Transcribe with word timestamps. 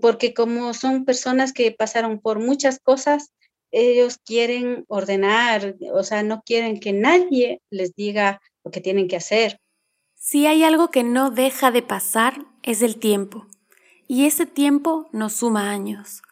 porque 0.00 0.34
como 0.34 0.74
son 0.74 1.04
personas 1.04 1.52
que 1.52 1.70
pasaron 1.72 2.18
por 2.20 2.40
muchas 2.40 2.78
cosas, 2.80 3.32
ellos 3.70 4.18
quieren 4.24 4.84
ordenar, 4.88 5.76
o 5.92 6.02
sea, 6.02 6.22
no 6.22 6.42
quieren 6.44 6.80
que 6.80 6.92
nadie 6.92 7.60
les 7.70 7.94
diga 7.94 8.40
lo 8.64 8.70
que 8.70 8.80
tienen 8.80 9.08
que 9.08 9.16
hacer. 9.16 9.60
Si 10.14 10.46
hay 10.46 10.64
algo 10.64 10.90
que 10.90 11.04
no 11.04 11.30
deja 11.30 11.70
de 11.70 11.82
pasar, 11.82 12.46
es 12.62 12.82
el 12.82 12.96
tiempo. 12.96 13.46
Y 14.08 14.26
ese 14.26 14.46
tiempo 14.46 15.08
nos 15.12 15.34
suma 15.34 15.70
años. 15.70 16.22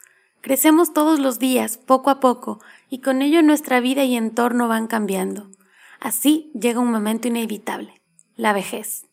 Crecemos 0.41 0.93
todos 0.93 1.18
los 1.18 1.39
días, 1.39 1.79
poco 1.79 2.11
a 2.11 2.21
poco, 2.21 2.61
y 2.91 3.00
con 3.00 3.23
ello 3.23 3.43
nuestra 3.43 3.80
vida 3.80 4.05
y 4.05 4.16
entorno 4.16 4.68
van 4.68 4.86
cambiando. 4.86 5.50
Así 6.00 6.50
llega 6.55 6.80
un 6.80 6.91
momento 6.91 7.29
inevitable, 7.29 8.02
la 8.36 8.52
vejez. 8.52 9.07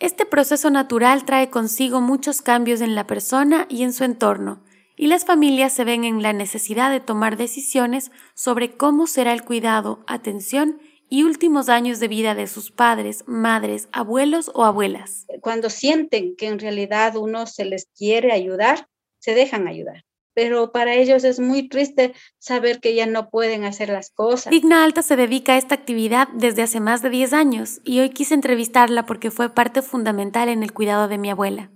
Este 0.00 0.24
proceso 0.24 0.70
natural 0.70 1.26
trae 1.26 1.50
consigo 1.50 2.00
muchos 2.00 2.40
cambios 2.40 2.80
en 2.80 2.94
la 2.94 3.06
persona 3.06 3.66
y 3.68 3.82
en 3.82 3.92
su 3.92 4.04
entorno, 4.04 4.62
y 4.96 5.08
las 5.08 5.26
familias 5.26 5.74
se 5.74 5.84
ven 5.84 6.04
en 6.04 6.22
la 6.22 6.32
necesidad 6.32 6.90
de 6.90 7.00
tomar 7.00 7.36
decisiones 7.36 8.10
sobre 8.32 8.78
cómo 8.78 9.06
será 9.06 9.34
el 9.34 9.44
cuidado, 9.44 10.02
atención 10.06 10.80
y 11.10 11.24
últimos 11.24 11.68
años 11.68 12.00
de 12.00 12.08
vida 12.08 12.34
de 12.34 12.46
sus 12.46 12.70
padres, 12.70 13.24
madres, 13.26 13.90
abuelos 13.92 14.50
o 14.54 14.64
abuelas. 14.64 15.26
Cuando 15.42 15.68
sienten 15.68 16.34
que 16.34 16.46
en 16.46 16.60
realidad 16.60 17.16
uno 17.16 17.46
se 17.46 17.66
les 17.66 17.86
quiere 17.94 18.32
ayudar, 18.32 18.88
se 19.18 19.34
dejan 19.34 19.68
ayudar 19.68 20.04
pero 20.34 20.72
para 20.72 20.94
ellos 20.94 21.24
es 21.24 21.40
muy 21.40 21.68
triste 21.68 22.14
saber 22.38 22.80
que 22.80 22.94
ya 22.94 23.06
no 23.06 23.30
pueden 23.30 23.64
hacer 23.64 23.88
las 23.88 24.10
cosas. 24.10 24.50
Digna 24.50 24.84
Alta 24.84 25.02
se 25.02 25.16
dedica 25.16 25.54
a 25.54 25.58
esta 25.58 25.74
actividad 25.74 26.28
desde 26.34 26.62
hace 26.62 26.80
más 26.80 27.02
de 27.02 27.10
10 27.10 27.32
años 27.32 27.80
y 27.84 28.00
hoy 28.00 28.10
quise 28.10 28.34
entrevistarla 28.34 29.06
porque 29.06 29.30
fue 29.30 29.54
parte 29.54 29.82
fundamental 29.82 30.48
en 30.48 30.62
el 30.62 30.72
cuidado 30.72 31.08
de 31.08 31.18
mi 31.18 31.30
abuela. 31.30 31.70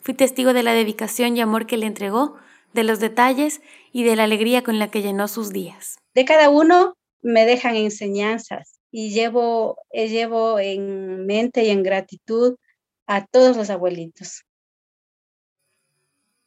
Fui 0.00 0.14
testigo 0.14 0.52
de 0.52 0.62
la 0.62 0.72
dedicación 0.72 1.36
y 1.36 1.40
amor 1.40 1.66
que 1.66 1.76
le 1.76 1.86
entregó, 1.86 2.36
de 2.74 2.84
los 2.84 3.00
detalles 3.00 3.62
y 3.92 4.04
de 4.04 4.16
la 4.16 4.24
alegría 4.24 4.62
con 4.62 4.78
la 4.78 4.90
que 4.90 5.00
llenó 5.00 5.28
sus 5.28 5.50
días. 5.50 5.96
De 6.14 6.24
cada 6.24 6.50
uno 6.50 6.96
me 7.22 7.46
dejan 7.46 7.76
enseñanzas 7.76 8.80
y 8.90 9.10
llevo, 9.10 9.76
llevo 9.92 10.58
en 10.58 11.24
mente 11.24 11.64
y 11.64 11.70
en 11.70 11.82
gratitud 11.82 12.56
a 13.06 13.26
todos 13.26 13.56
los 13.56 13.70
abuelitos. 13.70 14.44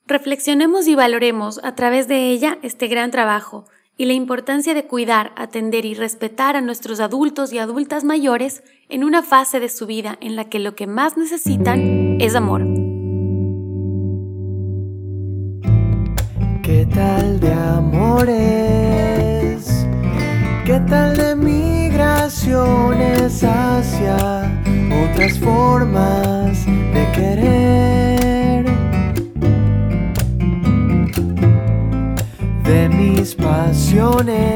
Reflexionemos 0.08 0.88
y 0.88 0.96
valoremos 0.96 1.60
a 1.64 1.76
través 1.76 2.08
de 2.08 2.30
ella 2.30 2.58
este 2.62 2.88
gran 2.88 3.12
trabajo 3.12 3.66
y 3.98 4.06
la 4.06 4.14
importancia 4.14 4.74
de 4.74 4.86
cuidar, 4.86 5.34
atender 5.36 5.84
y 5.84 5.96
respetar 5.96 6.56
a 6.56 6.62
nuestros 6.62 7.02
adultos 7.02 7.52
y 7.52 7.60
adultas 7.60 8.06
mayores 8.06 8.64
en 8.88 9.04
una 9.04 9.22
fase 9.22 9.60
de 9.60 9.68
su 9.68 9.86
vida 9.86 10.18
en 10.22 10.38
la 10.38 10.46
que 10.46 10.60
lo 10.60 10.76
que 10.76 10.88
más 10.88 11.18
necesitan 11.18 12.22
es 12.22 12.36
amor. 12.36 12.64
¿Qué 16.64 16.88
tal 16.94 17.42
de 17.42 17.52
amores? 17.52 18.38
¿Qué 20.66 20.80
tal 20.88 21.18
de 21.18 21.36
migraciones 21.36 23.44
hacia 23.44 24.58
otras 25.12 25.38
formas 25.38 26.66
de 26.66 27.12
querer? 27.14 27.87
Pasiones. 33.38 34.48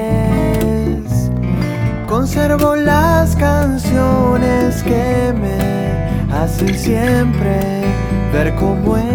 Conservo 2.08 2.76
las 2.76 3.36
canciones 3.36 4.84
que 4.84 5.34
me 5.40 6.34
hacen 6.34 6.74
siempre 6.76 7.60
ver 8.34 8.54
cómo 8.56 8.98
es. 8.98 9.12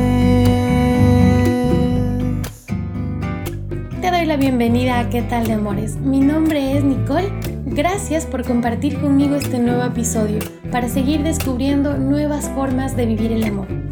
Te 4.00 4.11
doy 4.11 4.25
la 4.25 4.36
bienvenida 4.36 5.00
a 5.00 5.11
¿Qué 5.11 5.23
tal 5.23 5.47
de 5.47 5.55
amores? 5.55 5.97
Mi 5.97 6.20
nombre 6.20 6.77
es 6.77 6.84
Nicole. 6.84 7.30
Gracias 7.67 8.25
por 8.25 8.45
compartir 8.45 9.01
conmigo 9.01 9.36
este 9.36 9.58
nuevo 9.58 9.83
episodio 9.83 10.39
para 10.70 10.89
seguir 10.89 11.23
descubriendo 11.23 11.98
nuevas 11.98 12.48
formas 12.51 12.96
de 12.96 13.07
vivir 13.07 13.33
el 13.33 13.45
amor. 13.45 13.86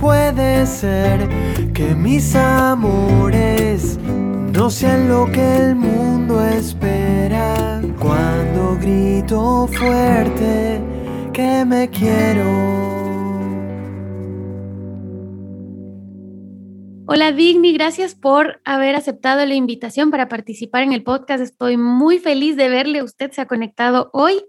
Puede 0.00 0.66
ser 0.66 1.28
que 1.72 1.94
mis 1.94 2.34
amores 2.34 3.98
no 4.52 4.70
sean 4.70 5.08
lo 5.08 5.26
que 5.26 5.56
el 5.56 5.76
mundo 5.76 6.44
espera 6.44 7.80
cuando 7.98 8.76
grito 8.80 9.66
fuerte 9.68 10.80
que 11.32 11.64
me 11.64 11.88
quiero. 11.88 12.88
Hola 17.10 17.32
Digni, 17.32 17.72
gracias 17.72 18.14
por 18.14 18.60
haber 18.64 18.94
aceptado 18.94 19.46
la 19.46 19.54
invitación 19.54 20.10
para 20.10 20.28
participar 20.28 20.82
en 20.82 20.92
el 20.92 21.02
podcast. 21.02 21.42
Estoy 21.42 21.78
muy 21.78 22.18
feliz 22.18 22.56
de 22.56 22.68
verle. 22.68 23.02
Usted 23.02 23.30
se 23.32 23.40
ha 23.40 23.46
conectado 23.46 24.10
hoy 24.12 24.44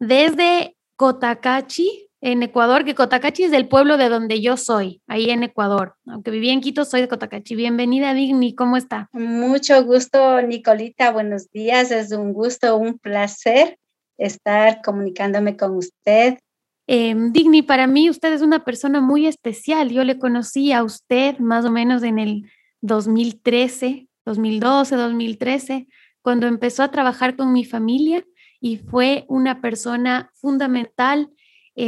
desde 0.00 0.76
Cotacachi, 0.96 2.09
en 2.20 2.42
Ecuador, 2.42 2.84
que 2.84 2.94
Cotacachi 2.94 3.44
es 3.44 3.50
del 3.50 3.68
pueblo 3.68 3.96
de 3.96 4.08
donde 4.08 4.40
yo 4.40 4.56
soy, 4.56 5.00
ahí 5.06 5.30
en 5.30 5.42
Ecuador. 5.42 5.94
Aunque 6.06 6.30
viví 6.30 6.50
en 6.50 6.60
Quito, 6.60 6.84
soy 6.84 7.00
de 7.00 7.08
Cotacachi. 7.08 7.54
Bienvenida, 7.54 8.12
Digni, 8.12 8.54
¿cómo 8.54 8.76
está? 8.76 9.08
Mucho 9.12 9.82
gusto, 9.84 10.42
Nicolita. 10.42 11.12
Buenos 11.12 11.50
días. 11.50 11.90
Es 11.90 12.12
un 12.12 12.32
gusto, 12.32 12.76
un 12.76 12.98
placer 12.98 13.78
estar 14.18 14.82
comunicándome 14.82 15.56
con 15.56 15.76
usted. 15.76 16.38
Em, 16.86 17.32
Digni, 17.32 17.62
para 17.62 17.86
mí 17.86 18.10
usted 18.10 18.32
es 18.32 18.42
una 18.42 18.64
persona 18.64 19.00
muy 19.00 19.26
especial. 19.26 19.90
Yo 19.90 20.04
le 20.04 20.18
conocí 20.18 20.72
a 20.72 20.84
usted 20.84 21.38
más 21.38 21.64
o 21.64 21.70
menos 21.70 22.02
en 22.02 22.18
el 22.18 22.50
2013, 22.82 24.08
2012, 24.26 24.96
2013, 24.96 25.86
cuando 26.20 26.46
empezó 26.46 26.82
a 26.82 26.90
trabajar 26.90 27.36
con 27.36 27.52
mi 27.52 27.64
familia 27.64 28.24
y 28.60 28.76
fue 28.76 29.24
una 29.28 29.62
persona 29.62 30.30
fundamental 30.34 31.30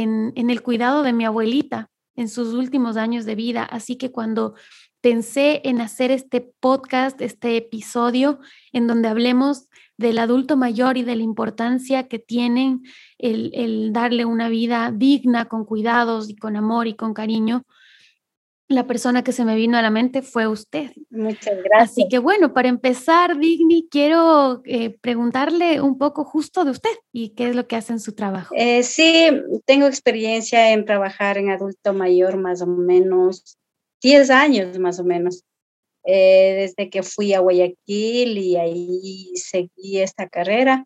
en, 0.01 0.49
el 0.49 0.61
cuidado 0.61 1.03
de 1.03 1.13
mi 1.13 1.25
abuelita 1.25 1.89
en 2.15 2.27
sus 2.27 2.53
últimos 2.53 2.97
años 2.97 3.25
de 3.25 3.35
vida. 3.35 3.63
Así 3.63 3.95
que 3.95 4.11
cuando 4.11 4.55
pensé 5.01 5.61
en 5.65 5.81
hacer 5.81 6.11
este 6.11 6.41
podcast, 6.59 7.21
este 7.21 7.57
episodio, 7.57 8.39
en 8.71 8.87
donde 8.87 9.09
hablemos 9.09 9.69
del 9.97 10.17
adulto 10.17 10.57
mayor 10.57 10.97
y 10.97 11.03
de 11.03 11.15
la 11.15 11.23
importancia 11.23 12.07
que 12.07 12.19
tienen 12.19 12.81
el, 13.19 13.51
el, 13.53 13.93
darle 13.93 14.25
una 14.25 14.49
vida 14.49 14.91
digna, 14.91 15.45
con 15.45 15.65
cuidados 15.65 16.29
y 16.29 16.35
con 16.35 16.55
amor 16.55 16.87
y 16.87 16.95
con 16.95 17.13
cariño, 17.13 17.63
la 18.73 18.87
persona 18.87 19.23
que 19.23 19.31
se 19.31 19.45
me 19.45 19.55
vino 19.55 19.77
a 19.77 19.81
la 19.81 19.89
mente 19.89 20.21
fue 20.21 20.47
usted. 20.47 20.91
Muchas 21.09 21.57
gracias. 21.63 21.91
Así 21.91 22.07
que 22.09 22.19
bueno, 22.19 22.53
para 22.53 22.69
empezar, 22.69 23.37
Digni, 23.37 23.87
quiero 23.89 24.61
eh, 24.65 24.89
preguntarle 25.01 25.81
un 25.81 25.97
poco 25.97 26.23
justo 26.23 26.65
de 26.65 26.71
usted 26.71 26.91
y 27.11 27.29
qué 27.29 27.49
es 27.49 27.55
lo 27.55 27.67
que 27.67 27.75
hace 27.75 27.93
en 27.93 27.99
su 27.99 28.13
trabajo. 28.13 28.53
Eh, 28.57 28.83
sí, 28.83 29.29
tengo 29.65 29.87
experiencia 29.87 30.71
en 30.71 30.85
trabajar 30.85 31.37
en 31.37 31.49
adulto 31.49 31.93
mayor 31.93 32.37
más 32.37 32.61
o 32.61 32.67
menos 32.67 33.57
10 34.01 34.29
años 34.29 34.79
más 34.79 34.99
o 34.99 35.03
menos. 35.03 35.43
Eh, 36.05 36.55
desde 36.59 36.89
que 36.89 37.01
fui 37.01 37.33
a 37.33 37.39
Guayaquil 37.39 38.37
y 38.37 38.57
ahí 38.57 39.31
seguí 39.35 39.99
esta 39.99 40.27
carrera. 40.27 40.85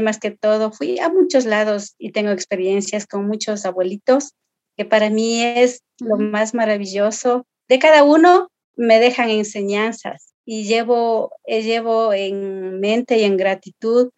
más 0.00 0.18
que 0.18 0.30
todo, 0.30 0.72
fui 0.72 0.98
a 0.98 1.08
muchos 1.08 1.44
lados 1.44 1.94
y 1.98 2.12
tengo 2.12 2.30
experiencias 2.30 3.06
con 3.06 3.26
muchos 3.26 3.64
abuelitos 3.66 4.32
que 4.76 4.84
para 4.84 5.10
mí 5.10 5.42
es 5.42 5.82
lo 6.00 6.16
más 6.16 6.54
maravilloso. 6.54 7.46
De 7.68 7.78
cada 7.78 8.02
uno 8.04 8.50
me 8.76 8.98
dejan 8.98 9.30
enseñanzas 9.30 10.34
y 10.44 10.64
llevo, 10.64 11.32
eh, 11.44 11.62
llevo 11.62 12.12
en 12.12 12.80
mente 12.80 13.18
y 13.18 13.24
en 13.24 13.36
gratitud 13.36 14.10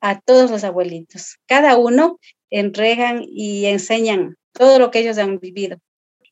a 0.00 0.20
todos 0.20 0.50
los 0.50 0.64
abuelitos. 0.64 1.36
Cada 1.46 1.76
uno 1.76 2.18
entregan 2.50 3.24
y 3.26 3.66
enseñan 3.66 4.36
todo 4.52 4.78
lo 4.78 4.90
que 4.90 5.00
ellos 5.00 5.18
han 5.18 5.38
vivido. 5.38 5.78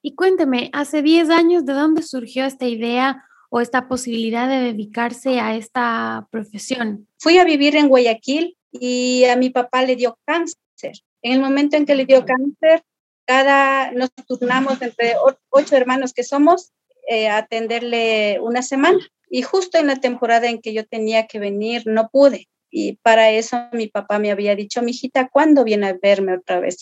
Y 0.02 0.14
cuénteme, 0.14 0.70
hace 0.72 1.02
10 1.02 1.30
años, 1.30 1.64
¿de 1.64 1.72
dónde 1.72 2.02
surgió 2.02 2.44
esta 2.44 2.66
idea 2.66 3.24
o 3.50 3.60
esta 3.60 3.88
posibilidad 3.88 4.48
de 4.48 4.60
dedicarse 4.60 5.40
a 5.40 5.56
esta 5.56 6.26
profesión? 6.30 7.06
Fui 7.18 7.38
a 7.38 7.44
vivir 7.44 7.76
en 7.76 7.88
Guayaquil 7.88 8.56
y 8.72 9.24
a 9.24 9.36
mi 9.36 9.50
papá 9.50 9.82
le 9.82 9.96
dio 9.96 10.18
cáncer. 10.24 10.92
En 11.22 11.32
el 11.32 11.40
momento 11.40 11.76
en 11.76 11.84
que 11.84 11.94
le 11.94 12.06
dio 12.06 12.24
cáncer, 12.24 12.82
cada, 13.26 13.92
nos 13.92 14.10
turnamos 14.26 14.80
entre 14.82 15.14
ocho 15.50 15.76
hermanos 15.76 16.12
que 16.12 16.24
somos 16.24 16.72
eh, 17.08 17.28
a 17.28 17.38
atenderle 17.38 18.38
una 18.40 18.62
semana. 18.62 18.98
Y 19.28 19.42
justo 19.42 19.78
en 19.78 19.86
la 19.86 20.00
temporada 20.00 20.48
en 20.48 20.60
que 20.60 20.72
yo 20.72 20.86
tenía 20.86 21.26
que 21.26 21.38
venir, 21.38 21.82
no 21.86 22.08
pude. 22.10 22.48
Y 22.70 22.98
para 23.02 23.30
eso 23.30 23.68
mi 23.72 23.88
papá 23.88 24.18
me 24.18 24.30
había 24.30 24.54
dicho, 24.54 24.82
mi 24.82 24.92
hijita, 24.92 25.28
¿cuándo 25.28 25.64
viene 25.64 25.88
a 25.88 25.98
verme 26.00 26.34
otra 26.34 26.60
vez? 26.60 26.78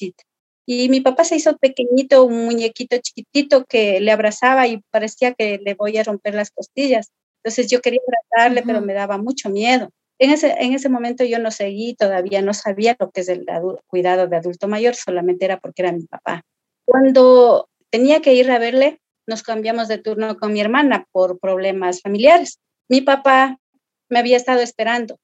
Y 0.66 0.88
mi 0.88 1.00
papá 1.00 1.24
se 1.24 1.36
hizo 1.36 1.56
pequeñito, 1.56 2.24
un 2.24 2.44
muñequito 2.44 2.96
chiquitito 2.98 3.64
que 3.64 4.00
le 4.00 4.12
abrazaba 4.12 4.66
y 4.66 4.82
parecía 4.90 5.32
que 5.32 5.58
le 5.62 5.74
voy 5.74 5.96
a 5.96 6.04
romper 6.04 6.34
las 6.34 6.50
costillas. 6.50 7.10
Entonces 7.42 7.70
yo 7.70 7.80
quería 7.80 8.00
abrazarle, 8.06 8.62
pero 8.62 8.80
me 8.82 8.92
daba 8.92 9.16
mucho 9.16 9.48
miedo. 9.48 9.90
En 10.18 10.30
ese, 10.30 10.56
en 10.58 10.74
ese 10.74 10.88
momento 10.88 11.24
yo 11.24 11.38
no 11.38 11.50
seguí, 11.50 11.94
todavía 11.94 12.42
no 12.42 12.52
sabía 12.52 12.96
lo 12.98 13.10
que 13.10 13.20
es 13.20 13.28
el 13.28 13.46
cuidado 13.86 14.26
de 14.26 14.36
adulto 14.36 14.66
mayor, 14.66 14.96
solamente 14.96 15.44
era 15.44 15.58
porque 15.60 15.82
era 15.82 15.92
mi 15.92 16.06
papá. 16.06 16.42
Cuando 16.84 17.68
tenía 17.90 18.20
que 18.20 18.34
ir 18.34 18.50
a 18.50 18.58
verle, 18.58 19.00
nos 19.26 19.42
cambiamos 19.42 19.86
de 19.86 19.98
turno 19.98 20.36
con 20.36 20.52
mi 20.52 20.60
hermana 20.60 21.06
por 21.12 21.38
problemas 21.38 22.02
familiares. 22.02 22.58
Mi 22.88 23.00
papá 23.00 23.58
me 24.08 24.18
había 24.18 24.36
estado 24.36 24.60
esperando, 24.60 25.18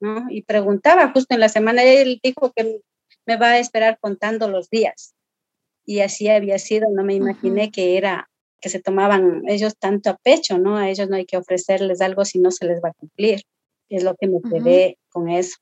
¿no? 0.00 0.26
Y 0.28 0.42
preguntaba 0.42 1.12
justo 1.12 1.34
en 1.34 1.40
la 1.40 1.48
semana, 1.48 1.82
él 1.82 2.20
dijo 2.22 2.52
que 2.54 2.80
me 3.24 3.36
va 3.36 3.50
a 3.50 3.58
esperar 3.58 3.98
contando 4.00 4.48
los 4.48 4.68
días. 4.68 5.14
Y 5.86 6.00
así 6.00 6.28
había 6.28 6.58
sido, 6.58 6.88
no 6.90 7.04
me 7.04 7.14
imaginé 7.14 7.70
que 7.70 7.96
era 7.96 8.28
que 8.60 8.68
se 8.68 8.80
tomaban 8.80 9.42
ellos 9.46 9.76
tanto 9.78 10.10
a 10.10 10.16
pecho, 10.16 10.58
¿no? 10.58 10.76
A 10.76 10.90
ellos 10.90 11.08
no 11.08 11.16
hay 11.16 11.24
que 11.24 11.36
ofrecerles 11.36 12.00
algo 12.00 12.24
si 12.24 12.38
no 12.38 12.50
se 12.50 12.66
les 12.66 12.82
va 12.82 12.88
a 12.90 12.94
cumplir 12.94 13.42
es 13.88 14.04
lo 14.04 14.14
que 14.16 14.28
me 14.28 14.40
quedé 14.42 14.98
con 15.10 15.28
eso. 15.28 15.56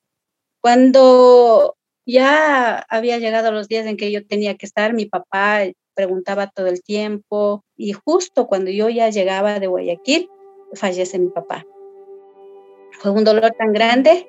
Cuando 0.61 1.77
ya 2.07 2.79
había 2.89 3.19
llegado 3.19 3.53
los 3.53 3.69
días 3.69 3.87
en 3.87 3.97
que 3.97 4.11
yo 4.11 4.27
tenía 4.27 4.57
que 4.57 4.67
estar, 4.67 4.95
mi 4.95 5.07
papá 5.07 5.61
preguntaba 5.95 6.49
todo 6.49 6.67
el 6.67 6.83
tiempo 6.83 7.65
y 7.77 7.93
justo 7.93 8.47
cuando 8.47 8.71
yo 8.71 8.89
ya 8.89 9.11
llegaba 9.11 9.61
de 9.61 9.67
Guayaquil, 9.67 10.29
fallece 10.75 11.19
mi 11.19 11.29
papá. 11.29 11.65
Fue 12.93 13.11
un 13.11 13.25
dolor 13.25 13.53
tan 13.59 13.73
grande, 13.73 14.29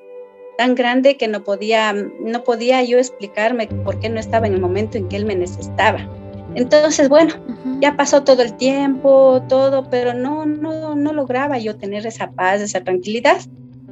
tan 0.57 0.75
grande 0.75 1.17
que 1.17 1.27
no 1.27 1.43
podía, 1.43 1.93
no 1.93 2.43
podía 2.43 2.83
yo 2.83 2.97
explicarme 2.97 3.67
por 3.67 3.99
qué 3.99 4.09
no 4.09 4.19
estaba 4.19 4.47
en 4.47 4.53
el 4.53 4.61
momento 4.61 4.97
en 4.97 5.07
que 5.07 5.15
él 5.17 5.25
me 5.25 5.35
necesitaba. 5.35 6.07
Entonces, 6.55 7.09
bueno, 7.09 7.33
ya 7.81 7.97
pasó 7.97 8.23
todo 8.23 8.41
el 8.41 8.55
tiempo, 8.55 9.43
todo, 9.49 9.89
pero 9.89 10.13
no, 10.13 10.45
no, 10.45 10.95
no 10.95 11.13
lograba 11.13 11.57
yo 11.57 11.75
tener 11.75 12.05
esa 12.05 12.31
paz, 12.31 12.61
esa 12.61 12.83
tranquilidad 12.83 13.39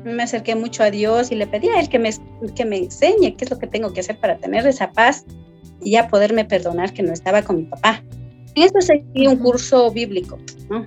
me 0.03 0.23
acerqué 0.23 0.55
mucho 0.55 0.83
a 0.83 0.91
Dios 0.91 1.31
y 1.31 1.35
le 1.35 1.47
pedí 1.47 1.69
a 1.69 1.79
Él 1.79 1.89
que 1.89 1.99
me, 1.99 2.09
que 2.55 2.65
me 2.65 2.77
enseñe 2.77 3.35
qué 3.35 3.45
es 3.45 3.51
lo 3.51 3.59
que 3.59 3.67
tengo 3.67 3.93
que 3.93 4.01
hacer 4.01 4.17
para 4.17 4.37
tener 4.37 4.65
esa 4.67 4.91
paz 4.91 5.25
y 5.81 5.91
ya 5.91 6.07
poderme 6.07 6.45
perdonar 6.45 6.93
que 6.93 7.03
no 7.03 7.13
estaba 7.13 7.41
con 7.41 7.57
mi 7.57 7.63
papá. 7.63 8.03
En 8.55 8.63
eso 8.63 8.81
seguí 8.81 9.27
un 9.27 9.37
curso 9.37 9.91
bíblico, 9.91 10.37
¿no? 10.69 10.85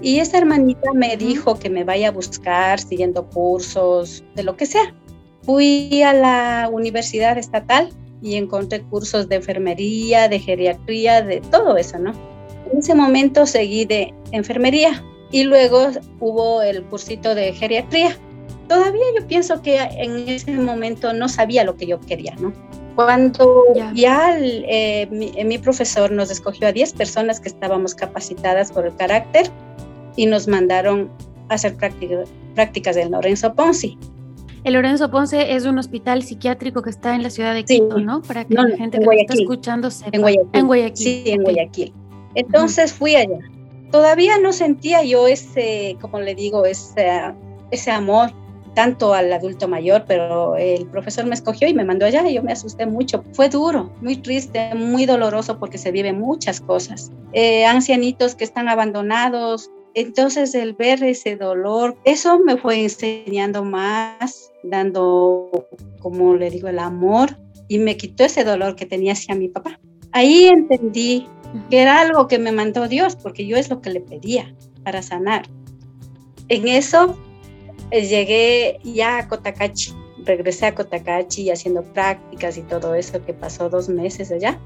Y 0.00 0.18
esa 0.18 0.38
hermanita 0.38 0.92
me 0.94 1.16
dijo 1.16 1.58
que 1.58 1.70
me 1.70 1.84
vaya 1.84 2.08
a 2.08 2.12
buscar 2.12 2.80
siguiendo 2.80 3.28
cursos 3.30 4.24
de 4.34 4.42
lo 4.42 4.56
que 4.56 4.66
sea. 4.66 4.94
Fui 5.42 6.02
a 6.02 6.12
la 6.12 6.68
universidad 6.72 7.38
estatal 7.38 7.90
y 8.20 8.36
encontré 8.36 8.82
cursos 8.82 9.28
de 9.28 9.36
enfermería, 9.36 10.28
de 10.28 10.38
geriatría, 10.38 11.22
de 11.22 11.40
todo 11.40 11.76
eso, 11.76 11.98
¿no? 11.98 12.12
En 12.72 12.78
ese 12.78 12.94
momento 12.94 13.46
seguí 13.46 13.84
de 13.84 14.14
enfermería 14.32 15.04
y 15.30 15.44
luego 15.44 15.88
hubo 16.20 16.62
el 16.62 16.84
cursito 16.84 17.34
de 17.34 17.52
geriatría 17.52 18.16
todavía 18.72 19.02
yo 19.18 19.26
pienso 19.26 19.60
que 19.60 19.76
en 19.76 20.28
ese 20.28 20.52
momento 20.52 21.12
no 21.12 21.28
sabía 21.28 21.62
lo 21.64 21.76
que 21.76 21.86
yo 21.86 22.00
quería, 22.00 22.34
¿no? 22.40 22.52
Cuando 22.94 23.64
ya, 23.94 24.38
eh, 24.38 25.08
eh, 25.10 25.44
mi, 25.44 25.58
profesor 25.58 26.10
nos 26.10 26.30
escogió 26.30 26.68
a 26.68 26.72
10 26.72 26.92
personas 26.94 27.40
que 27.40 27.48
estábamos 27.48 27.94
capacitadas 27.94 28.72
por 28.72 28.86
el 28.86 28.94
carácter 28.96 29.50
y 30.16 30.26
nos 30.26 30.46
mandaron 30.46 31.10
a 31.48 31.54
hacer 31.54 31.76
prácticas 31.76 32.96
del 32.96 33.10
Lorenzo 33.10 33.54
Ponce. 33.54 33.96
El 34.64 34.74
Lorenzo 34.74 35.10
Ponce 35.10 35.54
es 35.54 35.64
un 35.64 35.78
hospital 35.78 36.22
psiquiátrico 36.22 36.82
que 36.82 36.90
está 36.90 37.14
en 37.14 37.22
la 37.22 37.30
ciudad 37.30 37.54
de 37.54 37.64
Quito, 37.64 37.98
¿no? 37.98 38.22
Para 38.22 38.44
que 38.44 38.54
la 38.54 38.76
gente 38.76 38.98
que 38.98 39.20
está 39.20 39.34
escuchando 39.34 39.90
sepa. 39.90 40.10
En 40.12 40.20
Guayaquil. 40.20 40.50
En 40.52 40.66
Guayaquil. 40.66 40.96
Sí, 40.96 41.22
en 41.26 41.42
Guayaquil. 41.42 41.94
Entonces 42.34 42.92
fui 42.92 43.16
allá. 43.16 43.38
Todavía 43.90 44.38
no 44.38 44.52
sentía 44.52 45.02
yo 45.02 45.26
ese, 45.26 45.96
como 46.00 46.20
le 46.20 46.34
digo, 46.34 46.64
ese, 46.64 47.06
ese 47.70 47.90
amor 47.90 48.32
tanto 48.74 49.14
al 49.14 49.32
adulto 49.32 49.68
mayor, 49.68 50.04
pero 50.06 50.56
el 50.56 50.86
profesor 50.86 51.26
me 51.26 51.34
escogió 51.34 51.68
y 51.68 51.74
me 51.74 51.84
mandó 51.84 52.06
allá 52.06 52.28
y 52.28 52.34
yo 52.34 52.42
me 52.42 52.52
asusté 52.52 52.86
mucho. 52.86 53.24
Fue 53.32 53.48
duro, 53.48 53.92
muy 54.00 54.16
triste, 54.16 54.74
muy 54.74 55.06
doloroso 55.06 55.58
porque 55.58 55.78
se 55.78 55.92
viven 55.92 56.18
muchas 56.18 56.60
cosas. 56.60 57.10
Eh, 57.32 57.64
ancianitos 57.64 58.34
que 58.34 58.44
están 58.44 58.68
abandonados. 58.68 59.70
Entonces 59.94 60.54
el 60.54 60.72
ver 60.72 61.04
ese 61.04 61.36
dolor, 61.36 61.96
eso 62.04 62.38
me 62.38 62.56
fue 62.56 62.82
enseñando 62.82 63.62
más, 63.62 64.50
dando, 64.62 65.50
como 66.00 66.34
le 66.34 66.50
digo, 66.50 66.68
el 66.68 66.78
amor 66.78 67.36
y 67.68 67.78
me 67.78 67.96
quitó 67.96 68.24
ese 68.24 68.44
dolor 68.44 68.74
que 68.74 68.86
tenía 68.86 69.12
hacia 69.12 69.34
mi 69.34 69.48
papá. 69.48 69.78
Ahí 70.12 70.46
entendí 70.46 71.26
que 71.70 71.80
era 71.80 72.00
algo 72.00 72.26
que 72.26 72.38
me 72.38 72.52
mandó 72.52 72.88
Dios, 72.88 73.16
porque 73.16 73.46
yo 73.46 73.56
es 73.56 73.68
lo 73.68 73.80
que 73.80 73.90
le 73.90 74.00
pedía 74.00 74.54
para 74.82 75.02
sanar. 75.02 75.46
En 76.48 76.68
eso 76.68 77.16
llegué 78.00 78.78
ya 78.82 79.18
a 79.18 79.28
Cotacachi, 79.28 79.92
regresé 80.24 80.66
a 80.66 80.74
Cotacachi 80.74 81.50
haciendo 81.50 81.82
prácticas 81.82 82.56
y 82.56 82.62
todo 82.62 82.94
eso 82.94 83.24
que 83.24 83.34
pasó 83.34 83.68
dos 83.68 83.88
meses 83.88 84.32
allá. 84.32 84.58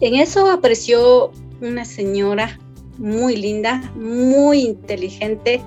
En 0.00 0.14
eso 0.14 0.50
apareció 0.50 1.32
una 1.60 1.84
señora 1.84 2.58
muy 2.98 3.36
linda, 3.36 3.92
muy 3.94 4.62
inteligente, 4.62 5.62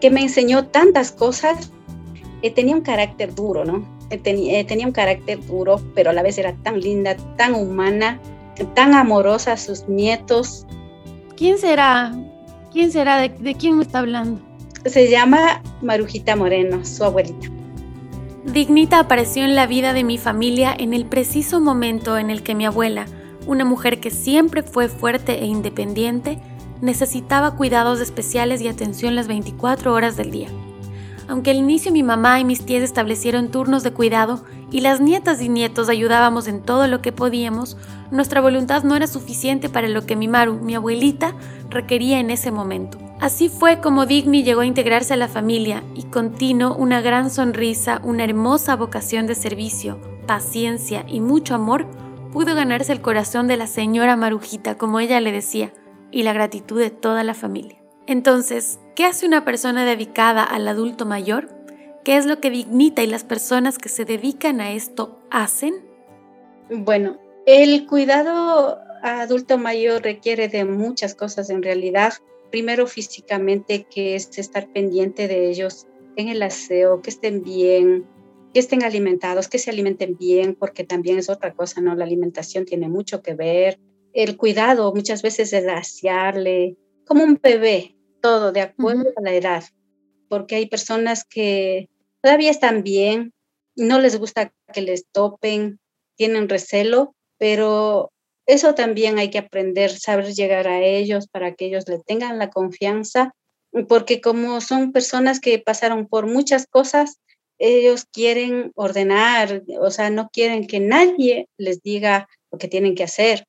que 0.00 0.10
me 0.10 0.22
enseñó 0.22 0.66
tantas 0.68 1.12
cosas. 1.12 1.72
Eh, 2.42 2.50
tenía 2.50 2.74
un 2.74 2.82
carácter 2.82 3.34
duro, 3.34 3.64
¿no? 3.64 3.84
Eh, 4.10 4.64
tenía 4.64 4.86
un 4.86 4.92
carácter 4.92 5.44
duro, 5.46 5.80
pero 5.94 6.10
a 6.10 6.12
la 6.12 6.22
vez 6.22 6.38
era 6.38 6.54
tan 6.62 6.80
linda, 6.80 7.16
tan 7.36 7.54
humana, 7.54 8.20
tan 8.74 8.94
amorosa 8.94 9.52
a 9.52 9.56
sus 9.56 9.88
nietos. 9.88 10.66
¿Quién 11.36 11.58
será? 11.58 12.14
¿Quién 12.72 12.92
será? 12.92 13.18
¿De, 13.18 13.30
de 13.30 13.54
quién 13.54 13.78
me 13.78 13.82
está 13.82 14.00
hablando? 14.00 14.40
Se 14.84 15.08
llama 15.08 15.62
Marujita 15.80 16.36
Moreno, 16.36 16.84
su 16.84 17.04
abuelita. 17.04 17.48
Dignita 18.44 18.98
apareció 18.98 19.44
en 19.44 19.54
la 19.54 19.66
vida 19.66 19.94
de 19.94 20.04
mi 20.04 20.18
familia 20.18 20.74
en 20.78 20.92
el 20.92 21.06
preciso 21.06 21.58
momento 21.58 22.18
en 22.18 22.28
el 22.28 22.42
que 22.42 22.54
mi 22.54 22.66
abuela, 22.66 23.06
una 23.46 23.64
mujer 23.64 23.98
que 23.98 24.10
siempre 24.10 24.62
fue 24.62 24.88
fuerte 24.88 25.42
e 25.42 25.46
independiente, 25.46 26.38
necesitaba 26.82 27.56
cuidados 27.56 28.00
especiales 28.00 28.60
y 28.60 28.68
atención 28.68 29.16
las 29.16 29.26
24 29.26 29.92
horas 29.94 30.18
del 30.18 30.30
día. 30.30 30.48
Aunque 31.28 31.52
al 31.52 31.56
inicio 31.56 31.90
mi 31.90 32.02
mamá 32.02 32.38
y 32.38 32.44
mis 32.44 32.66
tías 32.66 32.82
establecieron 32.82 33.50
turnos 33.50 33.82
de 33.82 33.92
cuidado 33.92 34.44
y 34.70 34.82
las 34.82 35.00
nietas 35.00 35.40
y 35.40 35.48
nietos 35.48 35.88
ayudábamos 35.88 36.46
en 36.46 36.60
todo 36.60 36.86
lo 36.88 37.00
que 37.00 37.12
podíamos, 37.12 37.78
nuestra 38.10 38.42
voluntad 38.42 38.84
no 38.84 38.94
era 38.96 39.06
suficiente 39.06 39.70
para 39.70 39.88
lo 39.88 40.04
que 40.04 40.14
mi 40.14 40.28
Maru, 40.28 40.60
mi 40.60 40.74
abuelita, 40.74 41.34
requería 41.70 42.20
en 42.20 42.30
ese 42.30 42.50
momento. 42.50 42.98
Así 43.20 43.48
fue 43.48 43.80
como 43.80 44.06
Digni 44.06 44.42
llegó 44.42 44.62
a 44.62 44.66
integrarse 44.66 45.14
a 45.14 45.16
la 45.16 45.28
familia 45.28 45.82
y 45.94 46.04
continuó 46.04 46.74
una 46.74 47.00
gran 47.00 47.30
sonrisa, 47.30 48.00
una 48.02 48.24
hermosa 48.24 48.76
vocación 48.76 49.26
de 49.26 49.34
servicio, 49.34 50.00
paciencia 50.26 51.04
y 51.06 51.20
mucho 51.20 51.54
amor 51.54 51.86
pudo 52.32 52.54
ganarse 52.54 52.92
el 52.92 53.00
corazón 53.00 53.46
de 53.46 53.56
la 53.56 53.68
señora 53.68 54.16
Marujita, 54.16 54.76
como 54.76 54.98
ella 54.98 55.20
le 55.20 55.30
decía, 55.30 55.72
y 56.10 56.24
la 56.24 56.32
gratitud 56.32 56.80
de 56.80 56.90
toda 56.90 57.22
la 57.22 57.34
familia. 57.34 57.78
Entonces, 58.06 58.80
¿qué 58.96 59.04
hace 59.04 59.26
una 59.26 59.44
persona 59.44 59.84
dedicada 59.84 60.42
al 60.42 60.66
adulto 60.66 61.06
mayor? 61.06 61.48
¿Qué 62.02 62.16
es 62.16 62.26
lo 62.26 62.40
que 62.40 62.50
Dignita 62.50 63.02
y 63.02 63.06
las 63.06 63.24
personas 63.24 63.78
que 63.78 63.88
se 63.88 64.04
dedican 64.04 64.60
a 64.60 64.72
esto 64.72 65.20
hacen? 65.30 65.74
Bueno, 66.68 67.18
el 67.46 67.86
cuidado 67.86 68.78
adulto 69.02 69.56
mayor 69.56 70.02
requiere 70.02 70.48
de 70.48 70.64
muchas 70.64 71.14
cosas 71.14 71.50
en 71.50 71.62
realidad 71.62 72.14
primero 72.54 72.86
físicamente, 72.86 73.84
que 73.92 74.14
es 74.14 74.38
estar 74.38 74.72
pendiente 74.72 75.26
de 75.26 75.50
ellos 75.50 75.88
en 76.14 76.28
el 76.28 76.40
aseo, 76.40 77.02
que 77.02 77.10
estén 77.10 77.42
bien, 77.42 78.06
que 78.52 78.60
estén 78.60 78.84
alimentados, 78.84 79.48
que 79.48 79.58
se 79.58 79.70
alimenten 79.70 80.16
bien, 80.16 80.54
porque 80.54 80.84
también 80.84 81.18
es 81.18 81.28
otra 81.28 81.52
cosa, 81.52 81.80
¿no? 81.80 81.96
La 81.96 82.04
alimentación 82.04 82.64
tiene 82.64 82.88
mucho 82.88 83.22
que 83.22 83.34
ver. 83.34 83.80
El 84.12 84.36
cuidado 84.36 84.94
muchas 84.94 85.20
veces 85.20 85.52
es 85.52 85.66
asearle, 85.66 86.76
como 87.04 87.24
un 87.24 87.40
bebé, 87.42 87.96
todo 88.22 88.52
de 88.52 88.60
acuerdo 88.60 89.10
a 89.16 89.20
la 89.20 89.34
edad, 89.34 89.64
porque 90.28 90.54
hay 90.54 90.66
personas 90.66 91.24
que 91.24 91.88
todavía 92.22 92.52
están 92.52 92.84
bien, 92.84 93.32
no 93.74 93.98
les 93.98 94.16
gusta 94.16 94.52
que 94.72 94.80
les 94.80 95.08
topen, 95.10 95.80
tienen 96.14 96.48
recelo, 96.48 97.16
pero 97.36 98.12
eso 98.46 98.74
también 98.74 99.18
hay 99.18 99.30
que 99.30 99.38
aprender, 99.38 99.90
saber 99.90 100.32
llegar 100.34 100.68
a 100.68 100.82
ellos 100.82 101.28
para 101.28 101.54
que 101.54 101.66
ellos 101.66 101.88
le 101.88 101.98
tengan 101.98 102.38
la 102.38 102.50
confianza, 102.50 103.34
porque 103.88 104.20
como 104.20 104.60
son 104.60 104.92
personas 104.92 105.40
que 105.40 105.58
pasaron 105.58 106.06
por 106.06 106.26
muchas 106.26 106.66
cosas, 106.66 107.18
ellos 107.58 108.04
quieren 108.12 108.72
ordenar, 108.74 109.62
o 109.80 109.90
sea, 109.90 110.10
no 110.10 110.28
quieren 110.32 110.66
que 110.66 110.80
nadie 110.80 111.48
les 111.56 111.82
diga 111.82 112.28
lo 112.50 112.58
que 112.58 112.68
tienen 112.68 112.94
que 112.94 113.04
hacer. 113.04 113.44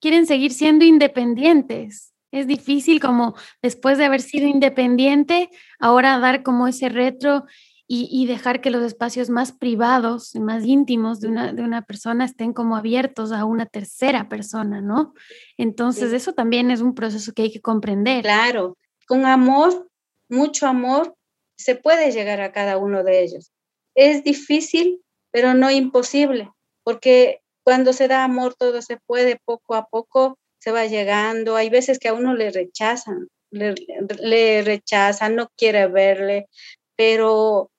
Quieren 0.00 0.26
seguir 0.26 0.52
siendo 0.52 0.84
independientes. 0.84 2.12
Es 2.30 2.46
difícil 2.46 3.00
como 3.00 3.34
después 3.62 3.96
de 3.96 4.04
haber 4.04 4.20
sido 4.20 4.46
independiente, 4.46 5.48
ahora 5.80 6.18
dar 6.18 6.42
como 6.42 6.68
ese 6.68 6.88
retro 6.88 7.44
y, 7.90 8.26
dejar 8.26 8.60
que 8.60 8.70
los 8.70 8.82
espacios 8.82 9.30
más 9.30 9.52
privados 9.52 10.34
y 10.34 10.40
más 10.40 10.62
íntimos 10.66 11.20
de 11.20 11.28
una, 11.28 11.54
de 11.54 11.62
una 11.62 11.80
persona 11.80 12.26
estén 12.26 12.52
como 12.52 12.76
abiertos 12.76 13.32
a 13.32 13.46
una 13.46 13.64
tercera 13.64 14.28
persona, 14.28 14.82
¿no? 14.82 15.14
Entonces, 15.56 16.12
eso 16.12 16.34
también 16.34 16.70
es 16.70 16.82
un 16.82 16.94
proceso 16.94 17.32
que 17.32 17.42
hay 17.42 17.50
que 17.50 17.62
comprender. 17.62 18.22
Claro, 18.24 18.76
con 19.06 19.24
amor, 19.24 19.88
mucho 20.28 20.66
amor, 20.66 21.14
se 21.56 21.76
puede 21.76 22.12
llegar 22.12 22.42
a 22.42 22.52
cada 22.52 22.76
uno 22.76 23.04
de 23.04 23.22
ellos. 23.22 23.52
Es 23.94 24.22
difícil, 24.22 25.00
pero 25.30 25.54
no 25.54 25.70
imposible, 25.70 26.50
porque 26.84 27.40
cuando 27.64 27.94
se 27.94 28.06
da 28.06 28.22
amor 28.22 28.54
todo 28.54 28.82
se 28.82 28.98
puede, 29.06 29.40
poco 29.42 29.74
a 29.74 29.86
poco 29.86 30.38
se 30.58 30.72
va 30.72 30.84
llegando. 30.84 31.56
Hay 31.56 31.70
veces 31.70 31.98
que 31.98 32.08
a 32.08 32.12
uno 32.12 32.34
le 32.34 32.50
rechazan, 32.50 33.28
le, 33.50 33.74
le 34.20 34.60
rechazan, 34.60 35.36
no 35.36 35.48
quiere 35.56 35.86
verle, 35.86 36.48
pero 36.94 37.70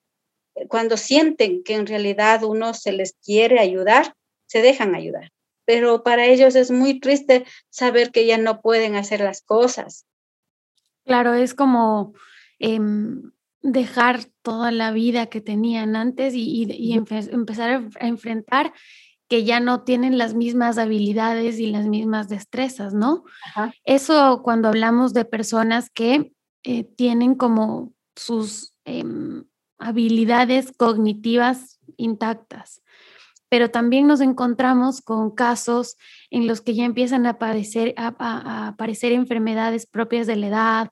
cuando 0.68 0.98
sienten 0.98 1.63
que 1.63 1.75
en 1.75 1.88
realidad 1.88 2.44
uno 2.44 2.74
se 2.74 2.92
les 2.92 3.13
quiere 3.24 3.60
ayudar, 3.60 4.13
se 4.48 4.62
dejan 4.62 4.96
ayudar. 4.96 5.32
Pero 5.66 6.04
para 6.04 6.25
ellos 6.25 6.56
es 6.56 6.72
muy 6.72 7.00
triste 7.00 7.46
saber 7.70 8.12
que 8.12 8.25
ya 8.25 8.38
no 8.38 8.62
pueden 8.62 8.96
hacer 8.96 9.22
las 9.22 9.42
cosas. 9.42 10.06
Claro, 11.06 11.34
es 11.34 11.54
como 11.54 12.13
em, 12.60 13.32
dejar 13.62 14.25
toda 14.42 14.72
la 14.72 14.92
vida 14.92 15.28
que 15.28 15.42
tenían 15.42 15.96
antes 15.96 16.34
y, 16.36 16.94
empezar 16.94 17.88
a 18.00 18.08
enfrentar 18.08 18.74
que 19.28 19.44
ya 19.44 19.60
no 19.60 19.84
tienen 19.84 20.18
las 20.18 20.34
mismas 20.34 20.80
habilidades 20.80 21.60
y 21.60 21.68
las 21.68 21.86
mismas 21.86 22.30
destrezas, 22.30 22.96
¿no? 22.96 23.24
Eso 23.84 24.42
cuando 24.44 24.70
hablamos 24.70 25.13
de 25.13 25.24
personas 25.24 25.92
que 25.92 26.34
eh, 26.63 26.84
tienen 26.84 27.36
como 27.36 27.94
sus 28.16 28.74
em, 28.86 29.46
habilidades 29.79 30.71
cognitivas 30.77 31.79
intactas. 31.98 32.83
Pero 33.50 33.71
también 33.71 34.05
nos 34.05 34.21
encontramos 34.21 35.01
con 35.01 35.31
casos 35.31 35.98
en 36.29 36.45
los 36.45 36.62
que 36.62 36.75
ya 36.75 36.86
empiezan 36.86 37.25
a 37.25 37.31
aparecer, 37.31 37.95
a, 37.98 38.67
aparecer 38.67 39.12
enfermedades 39.12 39.88
propias 39.88 40.27
de 40.27 40.36
la 40.36 40.48
edad, 40.48 40.89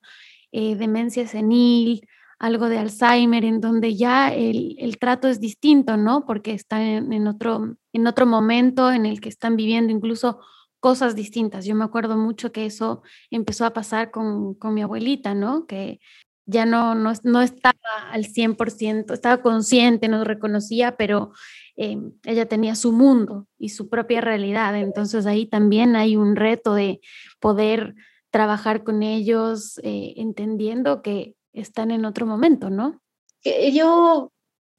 eh, 0.51 0.75
demencia 0.75 1.27
senil, 1.27 2.07
algo 2.39 2.69
de 2.69 2.79
Alzheimer, 2.79 3.45
en 3.45 3.61
donde 3.61 3.95
ya 3.95 4.33
el, 4.33 4.97
trato 4.99 5.27
es 5.27 5.39
distinto, 5.39 5.97
¿no? 5.97 6.25
Porque 6.25 6.53
están 6.53 6.81
en, 6.81 7.27
otro, 7.27 7.77
en 7.93 8.07
otro 8.07 8.25
momento 8.25 8.91
en 8.91 9.05
el 9.05 9.21
que 9.21 9.29
están 9.29 9.55
viviendo 9.55 9.91
incluso 9.91 10.39
cosas 10.79 11.15
distintas. 11.15 11.65
Yo 11.65 11.75
me 11.75 11.83
acuerdo 11.83 12.17
mucho 12.17 12.51
que 12.51 12.65
eso 12.65 13.01
empezó 13.31 13.65
a 13.65 13.73
pasar 13.73 14.11
con, 14.11 14.53
con 14.53 14.73
mi 14.73 14.83
abuelita, 14.83 15.33
¿no? 15.33 15.65
Que 15.65 15.99
ya 16.47 16.65
no, 16.65 16.95
no, 16.95 17.11
no 17.23 17.41
estaba 17.41 17.77
al 18.09 18.25
100%, 18.25 19.13
estaba 19.13 19.41
consciente, 19.41 20.07
nos 20.07 20.25
reconocía, 20.25 20.95
pero 20.95 21.33
eh, 21.75 21.97
ella 22.25 22.47
tenía 22.47 22.73
su 22.75 22.93
mundo 22.93 23.47
y 23.59 23.69
su 23.69 23.89
propia 23.89 24.21
realidad. 24.21 24.75
Entonces 24.77 25.25
ahí 25.25 25.45
también 25.45 25.97
hay 25.97 26.15
un 26.15 26.37
reto 26.37 26.73
de 26.73 27.01
poder 27.39 27.95
trabajar 28.31 28.83
con 28.83 29.03
ellos, 29.03 29.77
eh, 29.83 30.13
entendiendo 30.15 31.01
que 31.01 31.35
están 31.51 31.91
en 31.91 32.05
otro 32.05 32.25
momento, 32.25 32.69
¿no? 32.69 33.01
Yo 33.43 34.31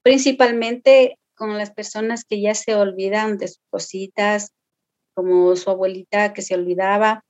principalmente 0.02 1.18
con 1.34 1.56
las 1.58 1.70
personas 1.70 2.25
que 2.25 2.40
ya 2.40 2.54
se 2.54 2.75
olvidan 2.75 3.37
de 3.37 3.48
sus 3.48 3.62
cositas, 3.70 4.52
como 5.14 5.54
su 5.54 5.68
abuelita 5.70 6.32
que 6.32 6.42
se 6.42 6.54
olvidaba, 6.54 7.25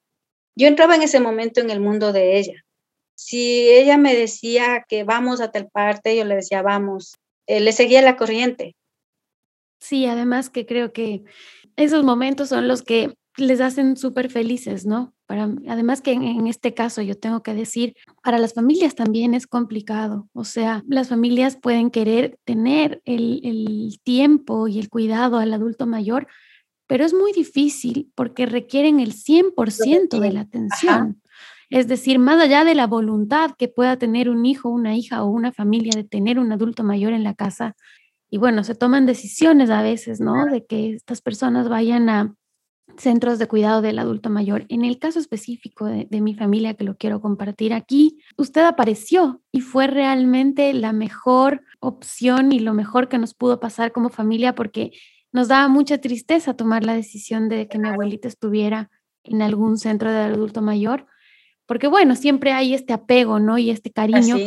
yo 0.56 0.68
entraba 0.68 0.94
en 0.94 1.02
ese 1.02 1.20
momento 1.20 1.60
en 1.60 1.70
el 1.70 1.80
mundo 1.80 2.12
de 2.12 2.38
ella 2.38 2.64
si 3.18 3.68
ella 3.68 3.98
me 3.98 4.14
decía 4.14 4.84
que 4.88 5.02
vamos 5.02 5.40
a 5.40 5.50
tal 5.50 5.68
parte, 5.68 6.16
yo 6.16 6.24
le 6.24 6.36
decía 6.36 6.62
vamos, 6.62 7.16
eh, 7.48 7.58
le 7.58 7.72
seguía 7.72 8.00
la 8.00 8.16
corriente. 8.16 8.76
Sí, 9.80 10.06
además 10.06 10.50
que 10.50 10.66
creo 10.66 10.92
que 10.92 11.24
esos 11.74 12.04
momentos 12.04 12.50
son 12.50 12.68
los 12.68 12.82
que 12.82 13.12
les 13.36 13.60
hacen 13.60 13.96
súper 13.96 14.30
felices, 14.30 14.86
¿no? 14.86 15.14
Para, 15.26 15.50
además 15.68 16.00
que 16.00 16.12
en, 16.12 16.46
este 16.46 16.74
caso 16.74 17.02
yo 17.02 17.16
tengo 17.18 17.42
que 17.42 17.54
decir, 17.54 17.94
para 18.22 18.38
las 18.38 18.54
familias 18.54 18.94
también 18.94 19.34
es 19.34 19.48
complicado, 19.48 20.28
o 20.32 20.44
sea, 20.44 20.84
las 20.86 21.08
familias 21.08 21.56
pueden 21.56 21.90
querer 21.90 22.38
tener 22.44 23.02
el, 23.04 23.40
el 23.42 23.98
tiempo 24.04 24.68
y 24.68 24.78
el 24.78 24.88
cuidado 24.88 25.38
al 25.38 25.52
adulto 25.52 25.86
mayor, 25.86 26.28
pero 26.86 27.04
es 27.04 27.12
muy 27.12 27.32
difícil 27.32 28.12
porque 28.14 28.46
requieren 28.46 29.00
el 29.00 29.12
100% 29.12 30.20
de 30.20 30.32
la 30.32 30.40
atención. 30.40 31.20
Es 31.70 31.88
decir, 31.88 32.18
más 32.18 32.40
allá 32.40 32.64
de 32.64 32.74
la 32.74 32.86
voluntad 32.86 33.50
que 33.58 33.68
pueda 33.68 33.98
tener 33.98 34.30
un 34.30 34.46
hijo, 34.46 34.68
una 34.68 34.96
hija 34.96 35.22
o 35.22 35.28
una 35.28 35.52
familia 35.52 35.92
de 35.94 36.04
tener 36.04 36.38
un 36.38 36.52
adulto 36.52 36.82
mayor 36.82 37.12
en 37.12 37.24
la 37.24 37.34
casa, 37.34 37.76
y 38.30 38.38
bueno, 38.38 38.62
se 38.64 38.74
toman 38.74 39.06
decisiones 39.06 39.70
a 39.70 39.82
veces, 39.82 40.20
¿no? 40.20 40.46
De 40.46 40.66
que 40.66 40.90
estas 40.90 41.22
personas 41.22 41.68
vayan 41.68 42.10
a 42.10 42.34
centros 42.96 43.38
de 43.38 43.48
cuidado 43.48 43.80
del 43.80 43.98
adulto 43.98 44.30
mayor. 44.30 44.66
En 44.68 44.84
el 44.84 44.98
caso 44.98 45.18
específico 45.18 45.86
de, 45.86 46.20
mi 46.20 46.34
familia, 46.34 46.74
que 46.74 46.84
lo 46.84 46.96
quiero 46.96 47.20
compartir 47.20 47.72
aquí, 47.72 48.18
usted 48.36 48.64
apareció 48.64 49.40
y 49.52 49.60
fue 49.60 49.86
realmente 49.86 50.72
la 50.74 50.92
mejor 50.92 51.62
opción 51.80 52.52
y 52.52 52.58
lo 52.60 52.74
mejor 52.74 53.08
que 53.08 53.18
nos 53.18 53.34
pudo 53.34 53.60
pasar 53.60 53.92
como 53.92 54.08
familia 54.08 54.54
porque 54.54 54.92
nos 55.32 55.48
daba 55.48 55.68
mucha 55.68 55.98
tristeza 55.98 56.54
tomar 56.54 56.84
la 56.84 56.94
decisión 56.94 57.48
de 57.48 57.68
que 57.68 57.78
mi 57.78 57.88
abuelita 57.88 58.28
estuviera 58.28 58.90
en 59.22 59.42
algún 59.42 59.76
centro 59.78 60.10
de 60.10 60.18
adulto 60.18 60.62
mayor, 60.62 61.06
porque 61.68 61.86
bueno, 61.86 62.16
siempre 62.16 62.52
hay 62.52 62.72
este 62.72 62.94
apego, 62.94 63.38
¿no? 63.38 63.58
Y 63.58 63.68
este 63.68 63.92
cariño, 63.92 64.38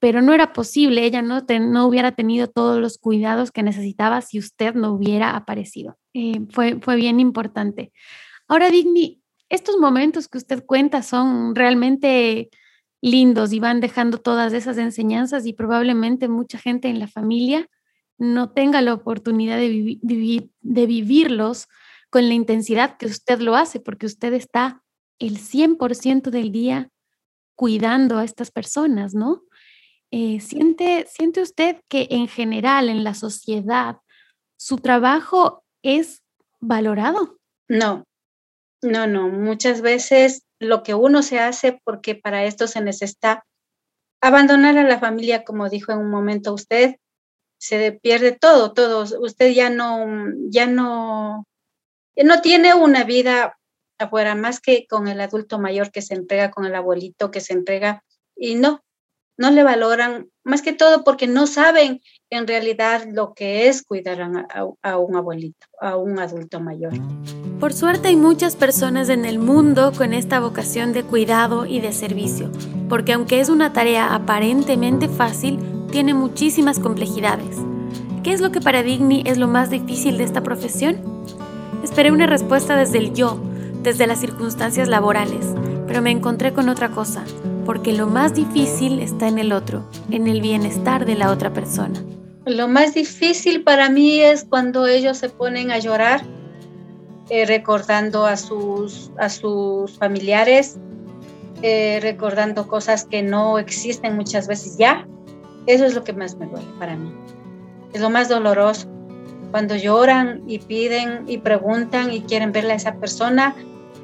pero 0.00 0.22
no 0.22 0.34
era 0.34 0.52
posible, 0.52 1.04
ella 1.04 1.22
no, 1.22 1.46
no 1.48 1.86
hubiera 1.86 2.12
tenido 2.12 2.48
todos 2.48 2.80
los 2.80 2.98
cuidados 2.98 3.52
que 3.52 3.62
necesitaba 3.62 4.20
si 4.22 4.40
usted 4.40 4.74
no 4.74 4.92
hubiera 4.92 5.36
aparecido. 5.36 5.96
Eh, 6.14 6.40
fue, 6.50 6.80
fue 6.80 6.96
bien 6.96 7.20
importante. 7.20 7.92
Ahora, 8.48 8.70
Digni, 8.70 9.22
estos 9.48 9.78
momentos 9.78 10.26
que 10.26 10.38
usted 10.38 10.66
cuenta 10.66 11.04
son 11.04 11.54
realmente 11.54 12.50
lindos 13.00 13.52
y 13.52 13.60
van 13.60 13.78
dejando 13.78 14.18
todas 14.18 14.52
esas 14.52 14.78
enseñanzas 14.78 15.46
y 15.46 15.52
probablemente 15.52 16.26
mucha 16.26 16.58
gente 16.58 16.88
en 16.88 16.98
la 16.98 17.06
familia 17.06 17.68
no 18.18 18.50
tenga 18.50 18.82
la 18.82 18.94
oportunidad 18.94 19.58
de, 19.58 20.00
de 20.02 20.86
vivirlos 20.86 21.68
con 22.10 22.26
la 22.26 22.34
intensidad 22.34 22.96
que 22.96 23.06
usted 23.06 23.38
lo 23.38 23.54
hace, 23.54 23.78
porque 23.78 24.06
usted 24.06 24.32
está 24.32 24.82
el 25.18 25.38
100% 25.38 26.30
del 26.30 26.52
día 26.52 26.90
cuidando 27.56 28.18
a 28.18 28.24
estas 28.24 28.50
personas, 28.50 29.14
¿no? 29.14 29.42
Eh, 30.10 30.40
¿siente, 30.40 31.06
¿Siente 31.10 31.42
usted 31.42 31.80
que 31.88 32.08
en 32.10 32.28
general 32.28 32.88
en 32.88 33.04
la 33.04 33.14
sociedad 33.14 33.98
su 34.56 34.78
trabajo 34.78 35.64
es 35.82 36.22
valorado? 36.60 37.38
No, 37.68 38.04
no, 38.82 39.06
no. 39.06 39.28
Muchas 39.28 39.82
veces 39.82 40.44
lo 40.60 40.82
que 40.82 40.94
uno 40.94 41.22
se 41.22 41.40
hace 41.40 41.80
porque 41.84 42.14
para 42.14 42.44
esto 42.44 42.66
se 42.66 42.80
necesita 42.80 43.44
abandonar 44.20 44.78
a 44.78 44.84
la 44.84 44.98
familia, 44.98 45.44
como 45.44 45.68
dijo 45.68 45.92
en 45.92 45.98
un 45.98 46.10
momento 46.10 46.54
usted, 46.54 46.96
se 47.60 47.92
pierde 47.92 48.32
todo, 48.32 48.72
todo. 48.72 49.04
Usted 49.20 49.50
ya 49.50 49.68
no, 49.68 50.06
ya 50.48 50.66
no, 50.66 51.44
no 52.16 52.40
tiene 52.40 52.74
una 52.74 53.04
vida 53.04 53.57
afuera, 53.98 54.34
más 54.34 54.60
que 54.60 54.86
con 54.88 55.08
el 55.08 55.20
adulto 55.20 55.58
mayor 55.58 55.90
que 55.90 56.02
se 56.02 56.14
entrega, 56.14 56.50
con 56.50 56.64
el 56.64 56.74
abuelito 56.74 57.30
que 57.30 57.40
se 57.40 57.52
entrega, 57.52 58.04
y 58.36 58.54
no, 58.54 58.82
no 59.38 59.50
le 59.50 59.62
valoran, 59.62 60.28
más 60.44 60.62
que 60.62 60.72
todo 60.72 61.04
porque 61.04 61.26
no 61.26 61.46
saben 61.46 62.00
en 62.30 62.46
realidad 62.46 63.04
lo 63.10 63.34
que 63.34 63.68
es 63.68 63.82
cuidar 63.82 64.20
a, 64.82 64.96
un 64.96 65.16
abuelito, 65.16 65.66
a 65.80 65.96
un 65.96 66.18
adulto 66.18 66.60
mayor. 66.60 66.92
Por 67.60 67.72
suerte 67.72 68.08
hay 68.08 68.16
muchas 68.16 68.56
personas 68.56 69.08
en 69.08 69.24
el 69.24 69.38
mundo 69.38 69.92
con 69.96 70.12
esta 70.12 70.40
vocación 70.40 70.92
de 70.92 71.04
cuidado 71.04 71.66
y 71.66 71.80
de 71.80 71.92
servicio, 71.92 72.50
porque 72.88 73.12
aunque 73.12 73.40
es 73.40 73.48
una 73.48 73.72
tarea 73.72 74.14
aparentemente 74.14 75.08
fácil, 75.08 75.58
tiene 75.90 76.14
muchísimas 76.14 76.78
complejidades. 76.78 77.56
¿Qué 78.22 78.32
es 78.32 78.40
lo 78.40 78.52
que 78.52 78.60
para 78.60 78.82
Digni 78.82 79.22
es 79.24 79.38
lo 79.38 79.48
más 79.48 79.70
difícil 79.70 80.18
de 80.18 80.24
esta 80.24 80.42
profesión? 80.42 81.00
Esperé 81.82 82.10
una 82.10 82.26
respuesta 82.26 82.76
desde 82.76 82.98
el 82.98 83.14
yo, 83.14 83.40
desde 83.82 84.06
las 84.06 84.20
circunstancias 84.20 84.88
laborales, 84.88 85.46
pero 85.86 86.02
me 86.02 86.10
encontré 86.10 86.52
con 86.52 86.68
otra 86.68 86.90
cosa, 86.90 87.24
porque 87.64 87.92
lo 87.92 88.06
más 88.06 88.34
difícil 88.34 89.00
está 89.00 89.28
en 89.28 89.38
el 89.38 89.52
otro, 89.52 89.84
en 90.10 90.26
el 90.26 90.40
bienestar 90.40 91.06
de 91.06 91.14
la 91.14 91.30
otra 91.30 91.52
persona. 91.52 92.02
Lo 92.44 92.66
más 92.66 92.94
difícil 92.94 93.62
para 93.62 93.90
mí 93.90 94.20
es 94.20 94.44
cuando 94.44 94.86
ellos 94.86 95.18
se 95.18 95.28
ponen 95.28 95.70
a 95.70 95.78
llorar, 95.78 96.22
eh, 97.30 97.44
recordando 97.44 98.24
a 98.24 98.36
sus, 98.36 99.10
a 99.18 99.28
sus 99.28 99.98
familiares, 99.98 100.78
eh, 101.62 101.98
recordando 102.00 102.66
cosas 102.66 103.04
que 103.04 103.22
no 103.22 103.58
existen 103.58 104.16
muchas 104.16 104.48
veces 104.48 104.78
ya. 104.78 105.06
Eso 105.66 105.84
es 105.84 105.94
lo 105.94 106.04
que 106.04 106.14
más 106.14 106.36
me 106.36 106.46
duele 106.46 106.66
para 106.78 106.96
mí. 106.96 107.12
Es 107.92 108.00
lo 108.00 108.08
más 108.08 108.28
doloroso 108.28 108.88
cuando 109.50 109.76
lloran 109.76 110.42
y 110.46 110.58
piden 110.58 111.24
y 111.26 111.38
preguntan 111.38 112.12
y 112.12 112.20
quieren 112.22 112.52
verle 112.52 112.72
a 112.72 112.76
esa 112.76 112.94
persona 112.96 113.54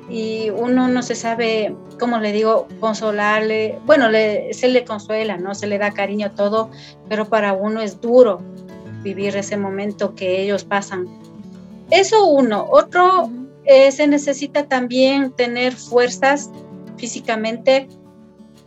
y 0.09 0.51
uno 0.51 0.89
no 0.89 1.03
se 1.03 1.15
sabe, 1.15 1.75
cómo 1.99 2.19
le 2.19 2.33
digo, 2.33 2.69
consolarle. 2.81 3.79
Bueno, 3.87 4.09
se 4.53 4.69
le 4.69 4.85
consuela, 4.85 5.37
¿no? 5.37 5.55
Se 5.55 5.67
le 5.67 5.79
da 5.79 5.93
cariño 5.93 6.33
todo, 6.33 6.71
pero 7.09 7.27
para 7.27 7.53
uno 7.55 7.81
es 7.81 8.01
duro 8.01 8.43
vivir 9.03 9.37
ese 9.37 9.57
momento 9.57 10.15
que 10.15 10.43
ellos 10.43 10.65
pasan. 10.65 11.07
Eso 11.91 12.27
uno. 12.27 12.67
Otro, 12.71 13.31
eh, 13.65 13.91
se 13.93 14.07
necesita 14.07 14.67
también 14.67 15.33
tener 15.33 15.73
fuerzas 15.75 16.51
físicamente 16.97 17.89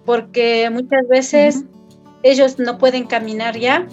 porque 0.06 0.70
muchas 0.72 1.08
veces 1.08 1.64
ellos 2.24 2.58
no 2.58 2.78
pueden 2.78 3.06
caminar 3.06 3.58
ya, 3.58 3.88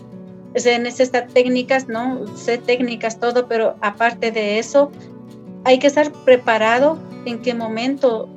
se 0.55 0.79
necesitan 0.79 1.29
técnicas, 1.29 1.89
¿no? 1.89 2.27
Sé 2.37 2.59
técnicas, 2.59 3.19
todo, 3.19 3.49
pero 3.49 3.77
aparte 3.81 4.31
de 4.31 4.59
eso, 4.59 4.91
hay 5.65 5.79
que 5.79 5.87
estar 5.87 6.13
preparado 6.25 6.99
en 7.25 7.41
qué 7.41 7.55
momento 7.55 8.29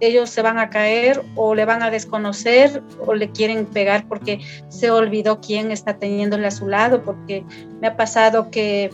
ellos 0.00 0.30
se 0.30 0.42
van 0.42 0.58
a 0.58 0.70
caer 0.70 1.22
o 1.34 1.54
le 1.54 1.64
van 1.64 1.82
a 1.82 1.90
desconocer 1.90 2.82
o 3.04 3.14
le 3.14 3.30
quieren 3.30 3.66
pegar 3.66 4.06
porque 4.08 4.40
se 4.68 4.90
olvidó 4.90 5.40
quién 5.40 5.72
está 5.72 5.98
teniéndole 5.98 6.46
a 6.46 6.50
su 6.50 6.68
lado, 6.68 7.02
porque 7.02 7.44
me 7.80 7.88
ha 7.88 7.96
pasado 7.96 8.50
que, 8.50 8.90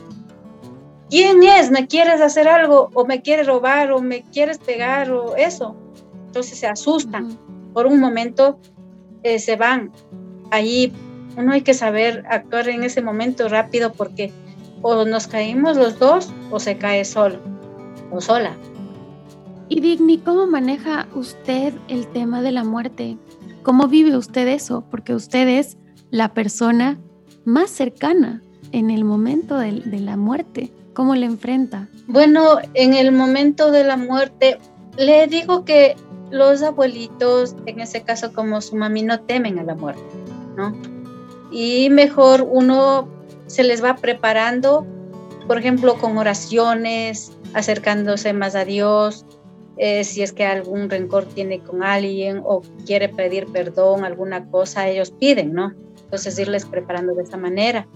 ¿quién 1.11 1.43
es? 1.43 1.71
¿Me 1.71 1.87
quieres 1.87 2.21
hacer 2.21 2.49
algo? 2.49 2.91
¿O 2.95 3.05
me 3.05 3.21
quieres 3.23 3.47
robar? 3.47 3.93
¿O 3.93 4.01
me 4.01 4.23
quieres 4.23 4.59
pegar? 4.59 5.11
¿O 5.11 5.37
eso? 5.37 5.77
Entonces 6.27 6.59
se 6.59 6.67
asustan. 6.67 7.39
Por 7.73 7.87
un 7.87 8.01
momento 8.01 8.59
eh, 9.23 9.39
se 9.39 9.57
van. 9.57 9.93
Ahí 10.51 10.93
uno 11.37 11.53
hay 11.53 11.63
que 11.63 11.75
saber 11.75 12.25
actuar 12.29 12.69
en 12.69 12.83
ese 12.85 13.03
momento 13.03 13.49
rápido 13.49 13.93
porque 13.93 14.33
o 14.83 15.05
nos 15.05 15.27
caímos 15.27 15.77
los 15.77 15.99
dos 15.99 16.31
o 16.51 16.61
se 16.61 16.77
cae 16.77 17.05
solo 17.05 17.39
o 18.11 18.21
sola. 18.21 18.57
Y 19.69 19.81
Digni, 19.81 20.19
¿cómo 20.19 20.47
maneja 20.47 21.09
usted 21.15 21.73
el 21.89 22.07
tema 22.09 22.43
de 22.43 22.53
la 22.53 22.65
muerte? 22.65 23.17
¿Cómo 23.63 23.89
vive 23.89 24.17
usted 24.17 24.47
eso? 24.47 24.85
Porque 24.91 25.15
usted 25.15 25.49
es 25.49 25.79
la 26.11 26.35
persona 26.35 26.99
más 27.45 27.71
cercana 27.71 28.43
en 28.73 28.91
el 28.91 29.05
momento 29.05 29.57
de, 29.57 29.81
de 29.81 30.01
la 30.01 30.17
muerte. 30.17 30.71
¿Cómo 30.93 31.15
le 31.15 31.27
enfrenta? 31.27 31.89
Bueno, 32.07 32.59
en 32.75 32.95
el 32.95 33.11
momento 33.11 33.71
de 33.71 33.85
la 33.85 33.97
muerte, 33.97 34.59
le 34.99 35.27
digo 35.27 35.65
que 35.65 35.97
los 36.31 36.63
abuelitos, 36.63 37.57
en 37.67 37.81
ese 37.81 38.03
caso 38.03 38.33
como 38.33 38.61
su 38.61 38.77
mami, 38.77 39.03
no 39.03 39.21
temen 39.21 39.59
a 39.59 39.65
la 39.65 39.75
muerte, 39.75 40.03
¿no? 40.57 40.75
Y 41.51 41.91
mejor 41.91 42.47
uno 42.49 43.09
se 43.47 43.65
les 43.65 43.83
va 43.83 43.97
preparando, 43.97 44.87
por 45.47 45.59
ejemplo, 45.59 45.97
con 45.99 46.19
oraciones, 46.19 47.33
acercándose 47.53 48.33
más 48.33 48.55
a 48.55 48.65
Dios, 48.65 49.25
eh, 49.77 50.05
si 50.05 50.23
es 50.23 50.33
que 50.33 50.45
algún 50.45 50.89
rencor 50.89 51.25
tiene 51.25 51.61
con 51.61 51.83
alguien 51.83 52.43
o 52.45 52.63
quiere 52.87 53.09
pedir 53.09 53.47
perdón, 53.47 54.05
alguna 54.05 54.49
cosa, 54.49 54.89
ellos 54.89 55.11
piden, 55.11 55.53
¿no? 55.53 55.73
Entonces 56.05 56.39
irles 56.39 56.65
preparando 56.65 57.15
de 57.15 57.25
esa 57.25 57.37
manera. 57.37 57.89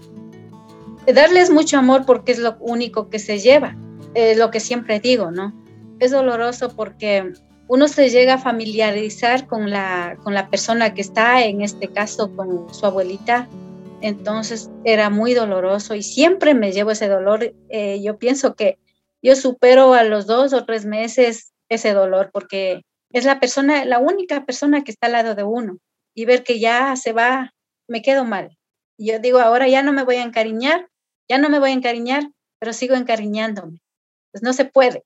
Darles 1.13 1.49
mucho 1.49 1.77
amor 1.77 2.05
porque 2.05 2.33
es 2.33 2.39
lo 2.39 2.57
único 2.59 3.09
que 3.09 3.19
se 3.19 3.39
lleva, 3.39 3.77
es 4.13 4.37
lo 4.37 4.51
que 4.51 4.59
siempre 4.59 4.99
digo, 4.99 5.31
¿no? 5.31 5.53
Es 5.99 6.11
doloroso 6.11 6.75
porque 6.75 7.31
uno 7.69 7.87
se 7.87 8.09
llega 8.09 8.33
a 8.33 8.39
familiarizar 8.39 9.45
con 9.45 9.69
la, 9.69 10.17
con 10.23 10.33
la 10.33 10.49
persona 10.49 10.95
que 10.95 11.01
está, 11.01 11.43
en 11.43 11.61
este 11.61 11.87
caso 11.87 12.35
con 12.35 12.73
su 12.73 12.83
abuelita, 12.83 13.47
entonces 14.01 14.71
era 14.85 15.11
muy 15.11 15.35
doloroso 15.35 15.93
y 15.93 16.01
siempre 16.01 16.55
me 16.55 16.71
llevo 16.71 16.89
ese 16.89 17.07
dolor. 17.07 17.53
Eh, 17.69 18.01
yo 18.01 18.17
pienso 18.17 18.55
que 18.55 18.79
yo 19.21 19.35
supero 19.35 19.93
a 19.93 20.03
los 20.03 20.25
dos 20.25 20.51
o 20.53 20.65
tres 20.65 20.85
meses 20.85 21.53
ese 21.69 21.93
dolor 21.93 22.31
porque 22.33 22.81
es 23.13 23.25
la 23.25 23.39
persona, 23.39 23.85
la 23.85 23.99
única 23.99 24.45
persona 24.45 24.83
que 24.83 24.89
está 24.89 25.05
al 25.05 25.13
lado 25.13 25.35
de 25.35 25.43
uno 25.43 25.77
y 26.15 26.25
ver 26.25 26.43
que 26.43 26.59
ya 26.59 26.95
se 26.95 27.13
va, 27.13 27.53
me 27.87 28.01
quedo 28.01 28.25
mal. 28.25 28.57
Y 28.97 29.11
yo 29.11 29.19
digo, 29.19 29.37
ahora 29.37 29.67
ya 29.67 29.83
no 29.83 29.93
me 29.93 30.03
voy 30.03 30.15
a 30.15 30.23
encariñar, 30.23 30.87
ya 31.29 31.37
no 31.37 31.49
me 31.49 31.59
voy 31.59 31.69
a 31.69 31.73
encariñar, 31.73 32.31
pero 32.57 32.73
sigo 32.73 32.95
encariñándome. 32.95 33.79
Pues 34.31 34.41
no 34.41 34.53
se 34.53 34.65
puede. 34.65 35.03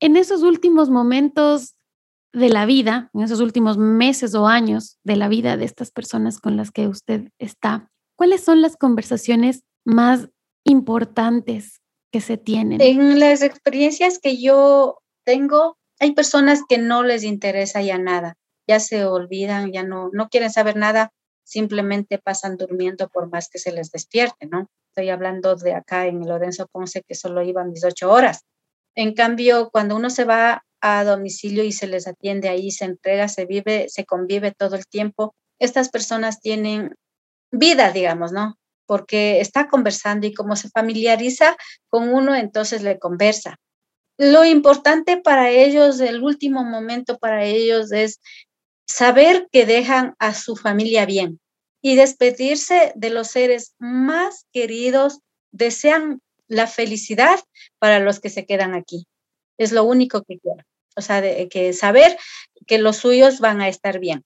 En 0.00 0.16
esos 0.16 0.42
últimos 0.42 0.88
momentos 0.88 1.76
de 2.32 2.48
la 2.48 2.64
vida, 2.64 3.10
en 3.12 3.22
esos 3.22 3.40
últimos 3.40 3.76
meses 3.76 4.34
o 4.34 4.46
años 4.46 4.98
de 5.04 5.16
la 5.16 5.28
vida 5.28 5.56
de 5.56 5.66
estas 5.66 5.90
personas 5.90 6.38
con 6.38 6.56
las 6.56 6.70
que 6.70 6.88
usted 6.88 7.28
está, 7.38 7.90
¿cuáles 8.16 8.42
son 8.42 8.62
las 8.62 8.76
conversaciones 8.76 9.62
más 9.84 10.28
importantes 10.64 11.80
que 12.10 12.20
se 12.20 12.38
tienen? 12.38 12.80
En 12.80 13.20
las 13.20 13.42
experiencias 13.42 14.18
que 14.18 14.40
yo 14.40 15.00
tengo, 15.24 15.76
hay 15.98 16.12
personas 16.12 16.62
que 16.68 16.78
no 16.78 17.02
les 17.02 17.22
interesa 17.22 17.82
ya 17.82 17.98
nada, 17.98 18.36
ya 18.66 18.80
se 18.80 19.04
olvidan, 19.04 19.70
ya 19.72 19.82
no, 19.82 20.08
no 20.12 20.28
quieren 20.28 20.50
saber 20.50 20.76
nada, 20.76 21.12
simplemente 21.44 22.18
pasan 22.18 22.56
durmiendo 22.56 23.08
por 23.08 23.28
más 23.28 23.48
que 23.48 23.58
se 23.58 23.72
les 23.72 23.90
despierte, 23.90 24.46
¿no? 24.46 24.70
Estoy 24.90 25.10
hablando 25.10 25.56
de 25.56 25.74
acá 25.74 26.06
en 26.06 26.26
Lorenzo 26.26 26.66
Ponce 26.70 27.02
que 27.02 27.14
solo 27.14 27.42
iban 27.42 27.72
18 27.72 28.10
horas. 28.10 28.44
En 28.94 29.14
cambio, 29.14 29.70
cuando 29.70 29.96
uno 29.96 30.10
se 30.10 30.24
va 30.24 30.64
a 30.80 31.04
domicilio 31.04 31.64
y 31.64 31.72
se 31.72 31.86
les 31.86 32.06
atiende 32.06 32.48
ahí, 32.48 32.70
se 32.70 32.84
entrega, 32.84 33.28
se 33.28 33.46
vive, 33.46 33.88
se 33.88 34.04
convive 34.04 34.52
todo 34.52 34.76
el 34.76 34.86
tiempo, 34.86 35.34
estas 35.58 35.90
personas 35.90 36.40
tienen 36.40 36.94
vida, 37.52 37.92
digamos, 37.92 38.32
¿no? 38.32 38.56
Porque 38.86 39.40
está 39.40 39.68
conversando 39.68 40.26
y 40.26 40.34
como 40.34 40.56
se 40.56 40.70
familiariza 40.70 41.56
con 41.88 42.08
uno, 42.08 42.34
entonces 42.34 42.82
le 42.82 42.98
conversa. 42.98 43.56
Lo 44.18 44.44
importante 44.44 45.16
para 45.16 45.50
ellos, 45.50 46.00
el 46.00 46.22
último 46.22 46.64
momento 46.64 47.18
para 47.18 47.44
ellos 47.44 47.92
es 47.92 48.20
saber 48.86 49.48
que 49.52 49.66
dejan 49.66 50.14
a 50.18 50.34
su 50.34 50.56
familia 50.56 51.06
bien 51.06 51.40
y 51.82 51.96
despedirse 51.96 52.92
de 52.96 53.10
los 53.10 53.28
seres 53.28 53.74
más 53.78 54.46
queridos, 54.52 55.20
desean 55.52 56.20
la 56.50 56.66
felicidad 56.66 57.40
para 57.78 58.00
los 58.00 58.20
que 58.20 58.28
se 58.28 58.44
quedan 58.44 58.74
aquí. 58.74 59.06
Es 59.56 59.72
lo 59.72 59.84
único 59.84 60.22
que 60.22 60.38
quiero. 60.38 60.62
O 60.96 61.00
sea, 61.00 61.22
que 61.48 61.72
saber 61.72 62.18
que 62.66 62.78
los 62.78 62.96
suyos 62.96 63.40
van 63.40 63.60
a 63.60 63.68
estar 63.68 64.00
bien. 64.00 64.24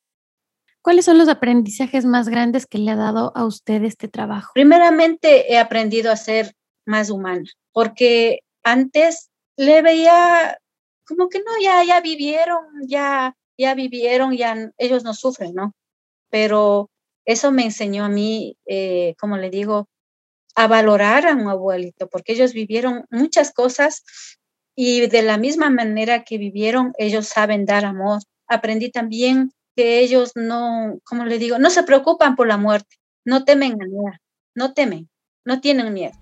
¿Cuáles 0.83 1.05
son 1.05 1.19
los 1.19 1.29
aprendizajes 1.29 2.05
más 2.05 2.29
grandes 2.29 2.67
que 2.67 2.79
le 2.79 2.91
ha 2.91 2.97
dado 2.97 3.33
a 3.37 3.45
usted 3.45 3.83
este 3.85 4.09
trabajo? 4.09 4.53
Primeramente, 4.55 5.53
he 5.53 5.59
aprendido 5.59 6.11
a 6.11 6.17
ser 6.17 6.55
más 6.87 7.11
humana, 7.11 7.45
porque 7.73 8.41
antes 8.63 9.31
le 9.57 9.83
veía 9.83 10.59
como 11.07 11.29
que 11.29 11.39
no, 11.39 11.53
ya, 11.63 11.85
ya 11.85 12.01
vivieron, 12.01 12.65
ya, 12.87 13.37
ya 13.59 13.75
vivieron, 13.75 14.37
ya 14.37 14.71
ellos 14.79 15.05
no 15.05 15.13
sufren, 15.15 15.55
¿no? 15.55 15.73
Pero 16.31 16.91
eso 17.27 17.53
me 17.53 17.65
enseñó 17.65 18.05
a 18.05 18.09
mí, 18.09 18.57
eh, 18.67 19.15
como 19.19 19.37
le 19.37 19.51
digo, 19.51 19.89
a 20.55 20.67
valorar 20.69 21.27
a 21.27 21.35
un 21.35 21.49
abuelito, 21.49 22.09
porque 22.09 22.33
ellos 22.33 22.53
vivieron 22.53 23.05
muchas 23.11 23.53
cosas 23.53 24.05
y 24.77 25.07
de 25.07 25.23
la 25.23 25.39
misma 25.39 25.71
manera 25.71 26.25
que 26.25 26.39
vivieron, 26.39 26.93
ellos 26.99 27.29
saben 27.29 27.65
dar 27.65 27.85
amor. 27.85 28.21
Aprendí 28.47 28.91
también 28.91 29.53
que 29.77 30.01
ellos 30.01 30.33
no, 30.35 30.99
como 31.05 31.25
le 31.25 31.39
digo, 31.39 31.59
no 31.59 31.71
se 31.71 31.83
preocupan 31.83 32.37
por 32.37 32.47
la 32.47 32.57
muerte, 32.57 32.97
no 33.25 33.45
temen 33.45 33.73
a 33.73 33.87
nada, 33.87 34.21
no 34.55 34.75
temen, 34.75 35.09
no 35.45 35.61
tienen 35.61 35.93
miedo. 35.93 36.15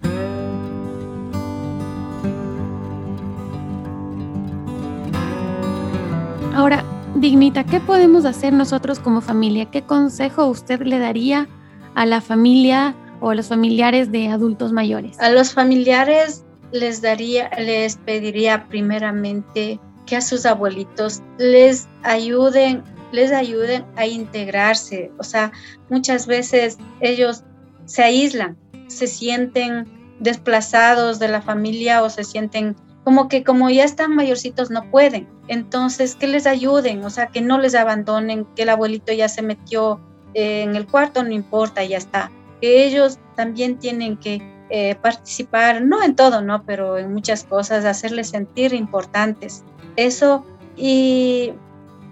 Ahora, 6.55 6.85
Dignita, 7.15 7.65
¿qué 7.65 7.81
podemos 7.81 8.25
hacer 8.25 8.53
nosotros 8.53 8.99
como 8.99 9.21
familia? 9.21 9.71
¿Qué 9.71 9.83
consejo 9.83 10.47
usted 10.47 10.81
le 10.83 10.99
daría 10.99 11.49
a 11.95 12.05
la 12.05 12.21
familia 12.21 12.95
o 13.23 13.33
los 13.33 13.49
familiares 13.49 14.11
de 14.11 14.29
adultos 14.29 14.73
mayores? 14.73 15.19
A 15.21 15.31
los 15.31 15.55
familiares 15.55 16.45
les 16.73 17.01
daría, 17.01 17.49
les 17.57 17.97
pediría 17.97 18.67
primeramente 18.69 19.79
que 20.07 20.17
a 20.17 20.21
sus 20.21 20.45
abuelitos 20.45 21.23
les 21.39 21.89
ayuden, 22.03 22.83
les 23.13 23.31
ayuden 23.33 23.85
a 23.97 24.07
integrarse. 24.07 25.13
O 25.19 25.23
sea, 25.23 25.53
muchas 25.89 26.27
veces 26.27 26.79
ellos 27.01 27.45
se 27.85 28.03
aíslan, 28.03 28.57
se 28.89 29.07
sienten 29.07 29.87
desplazados 30.19 31.19
de 31.19 31.29
la 31.29 31.43
familia 31.43 32.03
o 32.03 32.11
se 32.11 32.25
sienten 32.25 32.77
como 33.05 33.29
que 33.29 33.43
como 33.43 33.71
ya 33.71 33.85
están 33.85 34.15
mayorcitos 34.15 34.71
no 34.71 34.91
pueden. 34.91 35.29
Entonces, 35.49 36.15
que 36.17 36.27
les 36.27 36.47
ayuden, 36.47 37.05
o 37.05 37.11
sea, 37.11 37.27
que 37.27 37.41
no 37.41 37.59
les 37.59 37.75
abandonen, 37.75 38.47
que 38.57 38.63
el 38.63 38.69
abuelito 38.69 39.13
ya 39.13 39.29
se 39.29 39.43
metió 39.43 40.01
en 40.35 40.77
el 40.77 40.87
cuarto, 40.87 41.23
no 41.23 41.33
importa, 41.33 41.85
ya 41.85 41.99
está. 41.99 42.31
Que 42.63 42.87
ellos 42.87 43.19
también 43.37 43.79
tienen 43.79 44.17
que 44.17 44.41
eh, 44.71 44.95
participar, 44.95 45.83
no 45.83 46.03
en 46.03 46.17
todo, 46.17 46.41
¿no? 46.41 46.65
Pero 46.65 46.97
en 46.97 47.13
muchas 47.13 47.45
cosas, 47.45 47.85
hacerles 47.85 48.31
sentir 48.31 48.73
importantes. 48.73 49.63
Eso 49.97 50.47
y 50.75 51.53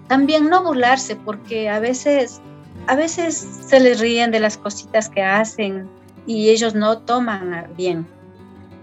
también 0.07 0.47
no 0.47 0.63
burlarse, 0.63 1.15
porque 1.15 1.69
a 1.69 1.79
veces, 1.79 2.39
a 2.85 2.95
veces 2.95 3.35
se 3.65 3.79
les 3.79 3.99
ríen 3.99 4.29
de 4.29 4.39
las 4.39 4.57
cositas 4.57 5.09
que 5.09 5.23
hacen 5.23 5.89
y 6.27 6.49
ellos 6.49 6.75
no 6.75 6.99
toman 6.99 7.73
bien. 7.75 8.05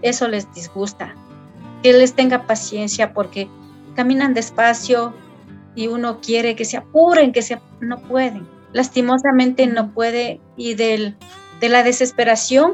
Eso 0.01 0.27
les 0.27 0.51
disgusta 0.53 1.15
que 1.83 1.93
les 1.93 2.13
tenga 2.13 2.45
paciencia 2.45 3.13
porque 3.13 3.47
caminan 3.95 4.33
despacio 4.33 5.13
y 5.75 5.87
uno 5.87 6.19
quiere 6.19 6.55
que 6.55 6.65
se 6.65 6.77
apuren, 6.77 7.31
que 7.31 7.41
se 7.41 7.59
no 7.79 8.01
pueden. 8.01 8.47
Lastimosamente 8.73 9.65
no 9.67 9.91
puede 9.91 10.41
y 10.57 10.73
del, 10.75 11.15
de 11.59 11.69
la 11.69 11.83
desesperación 11.83 12.73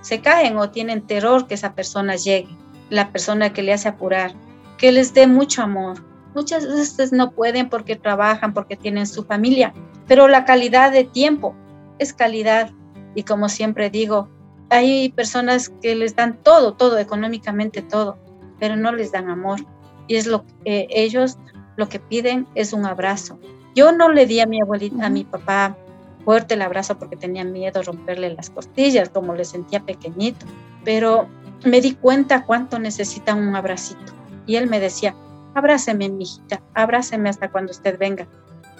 se 0.00 0.20
caen 0.20 0.56
o 0.58 0.70
tienen 0.70 1.06
terror 1.06 1.46
que 1.46 1.54
esa 1.54 1.74
persona 1.74 2.16
llegue, 2.16 2.56
la 2.90 3.10
persona 3.12 3.52
que 3.52 3.62
le 3.62 3.72
hace 3.72 3.88
apurar, 3.88 4.34
que 4.78 4.92
les 4.92 5.14
dé 5.14 5.26
mucho 5.26 5.62
amor. 5.62 6.04
Muchas 6.34 6.66
veces 6.66 7.12
no 7.12 7.30
pueden 7.30 7.68
porque 7.68 7.96
trabajan, 7.96 8.54
porque 8.54 8.76
tienen 8.76 9.06
su 9.06 9.24
familia, 9.24 9.72
pero 10.08 10.28
la 10.28 10.44
calidad 10.44 10.90
de 10.90 11.04
tiempo 11.04 11.54
es 11.98 12.12
calidad. 12.12 12.70
Y 13.14 13.24
como 13.24 13.48
siempre 13.48 13.90
digo, 13.90 14.28
hay 14.70 15.10
personas 15.10 15.70
que 15.82 15.94
les 15.94 16.16
dan 16.16 16.38
todo, 16.42 16.74
todo, 16.74 16.98
económicamente 16.98 17.82
todo, 17.82 18.16
pero 18.58 18.76
no 18.76 18.92
les 18.92 19.12
dan 19.12 19.28
amor. 19.28 19.60
Y 20.08 20.16
es 20.16 20.26
lo 20.26 20.44
que 20.64 20.86
ellos 20.90 21.38
lo 21.76 21.88
que 21.88 22.00
piden 22.00 22.46
es 22.54 22.72
un 22.72 22.86
abrazo. 22.86 23.38
Yo 23.74 23.92
no 23.92 24.10
le 24.10 24.26
di 24.26 24.40
a 24.40 24.46
mi 24.46 24.60
abuelita, 24.60 25.06
a 25.06 25.10
mi 25.10 25.24
papá, 25.24 25.76
fuerte 26.24 26.54
el 26.54 26.62
abrazo 26.62 26.98
porque 26.98 27.16
tenía 27.16 27.44
miedo 27.44 27.80
de 27.80 27.86
romperle 27.86 28.34
las 28.34 28.50
costillas, 28.50 29.08
como 29.08 29.34
le 29.34 29.44
sentía 29.44 29.80
pequeñito, 29.80 30.46
pero 30.84 31.28
me 31.64 31.80
di 31.80 31.94
cuenta 31.94 32.44
cuánto 32.44 32.78
necesitan 32.78 33.38
un 33.38 33.56
abracito. 33.56 34.12
Y 34.46 34.56
él 34.56 34.68
me 34.68 34.80
decía, 34.80 35.14
abráceme, 35.54 36.08
mijita, 36.08 36.62
abráceme 36.74 37.28
hasta 37.28 37.50
cuando 37.50 37.72
usted 37.72 37.98
venga. 37.98 38.26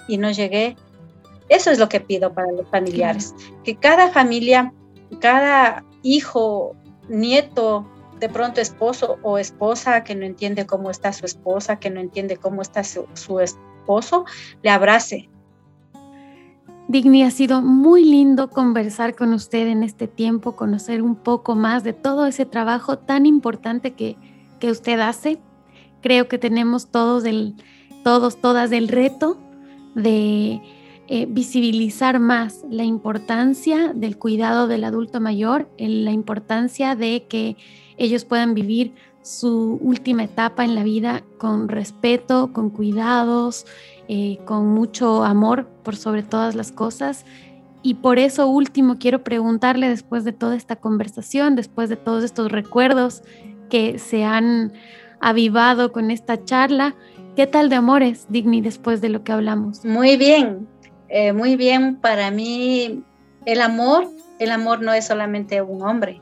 Y 0.07 0.17
no 0.17 0.31
llegué. 0.31 0.75
Eso 1.49 1.71
es 1.71 1.79
lo 1.79 1.89
que 1.89 1.99
pido 1.99 2.33
para 2.33 2.51
los 2.51 2.67
familiares, 2.69 3.35
que 3.63 3.75
cada 3.75 4.09
familia, 4.09 4.73
cada 5.19 5.83
hijo, 6.01 6.75
nieto, 7.09 7.85
de 8.19 8.29
pronto 8.29 8.61
esposo 8.61 9.17
o 9.21 9.37
esposa 9.37 10.03
que 10.05 10.15
no 10.15 10.25
entiende 10.25 10.65
cómo 10.65 10.89
está 10.89 11.11
su 11.11 11.25
esposa, 11.25 11.79
que 11.79 11.89
no 11.89 11.99
entiende 11.99 12.37
cómo 12.37 12.61
está 12.61 12.83
su, 12.85 13.05
su 13.13 13.41
esposo, 13.41 14.23
le 14.61 14.69
abrace, 14.69 15.29
Digni, 16.93 17.23
ha 17.23 17.31
sido 17.31 17.63
muy 17.63 18.05
lindo 18.05 18.51
conversar 18.51 19.15
con 19.15 19.33
usted 19.33 19.65
en 19.65 19.81
este 19.81 20.07
tiempo, 20.07 20.55
conocer 20.55 21.01
un 21.01 21.15
poco 21.15 21.55
más 21.55 21.83
de 21.83 21.91
todo 21.91 22.27
ese 22.27 22.45
trabajo 22.45 22.99
tan 22.99 23.25
importante 23.25 23.93
que, 23.93 24.15
que 24.59 24.69
usted 24.69 24.99
hace. 24.99 25.39
Creo 26.03 26.27
que 26.27 26.37
tenemos 26.37 26.91
todos, 26.91 27.25
el, 27.25 27.55
todos 28.03 28.39
todas 28.39 28.71
el 28.71 28.89
reto 28.89 29.39
de 29.95 30.61
eh, 31.07 31.25
visibilizar 31.27 32.19
más 32.19 32.63
la 32.69 32.83
importancia 32.83 33.91
del 33.95 34.19
cuidado 34.19 34.67
del 34.67 34.83
adulto 34.83 35.19
mayor, 35.19 35.71
la 35.79 36.11
importancia 36.11 36.95
de 36.95 37.25
que 37.27 37.57
ellos 37.97 38.23
puedan 38.23 38.53
vivir 38.53 38.93
su 39.23 39.79
última 39.81 40.25
etapa 40.25 40.63
en 40.65 40.75
la 40.75 40.83
vida 40.83 41.23
con 41.37 41.69
respeto, 41.69 42.51
con 42.53 42.69
cuidados, 42.69 43.65
eh, 44.07 44.37
con 44.45 44.67
mucho 44.67 45.23
amor 45.23 45.65
por 45.83 45.95
sobre 45.95 46.23
todas 46.23 46.55
las 46.55 46.71
cosas. 46.71 47.25
Y 47.81 47.95
por 47.95 48.19
eso 48.19 48.47
último 48.47 48.97
quiero 48.99 49.23
preguntarle 49.23 49.89
después 49.89 50.23
de 50.23 50.33
toda 50.33 50.55
esta 50.55 50.75
conversación, 50.75 51.55
después 51.55 51.89
de 51.89 51.95
todos 51.95 52.23
estos 52.23 52.51
recuerdos 52.51 53.23
que 53.69 53.97
se 53.97 54.23
han 54.23 54.73
avivado 55.19 55.91
con 55.91 56.11
esta 56.11 56.43
charla, 56.43 56.95
¿qué 57.35 57.47
tal 57.47 57.69
de 57.69 57.77
amores, 57.77 58.27
Digni, 58.29 58.61
después 58.61 59.01
de 59.01 59.09
lo 59.09 59.23
que 59.23 59.31
hablamos? 59.31 59.83
Muy 59.85 60.17
bien, 60.17 60.67
eh, 61.07 61.31
muy 61.31 61.55
bien. 61.55 61.95
Para 61.95 62.29
mí 62.29 63.03
el 63.45 63.61
amor, 63.61 64.09
el 64.39 64.51
amor 64.51 64.81
no 64.81 64.93
es 64.93 65.07
solamente 65.07 65.61
un 65.61 65.81
hombre, 65.81 66.21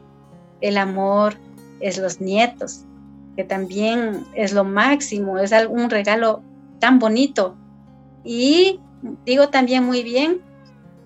el 0.61 0.77
amor 0.77 1.35
es 1.79 1.97
los 1.97 2.21
nietos, 2.21 2.85
que 3.35 3.43
también 3.43 4.25
es 4.35 4.53
lo 4.53 4.63
máximo, 4.63 5.37
es 5.37 5.51
un 5.69 5.89
regalo 5.89 6.41
tan 6.79 6.99
bonito. 6.99 7.55
Y 8.23 8.79
digo 9.25 9.49
también 9.49 9.83
muy 9.83 10.03
bien 10.03 10.41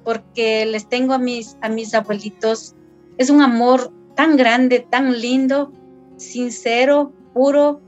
porque 0.03 0.65
les 0.65 0.87
tengo 0.87 1.13
a 1.13 1.17
mis, 1.17 1.57
a 1.61 1.69
mis 1.69 1.93
abuelitos, 1.93 2.75
es 3.17 3.29
un 3.29 3.41
amor 3.41 3.91
tan 4.15 4.37
grande, 4.37 4.79
tan 4.79 5.19
lindo, 5.19 5.71
sincero, 6.17 7.11
puro, 7.33 7.81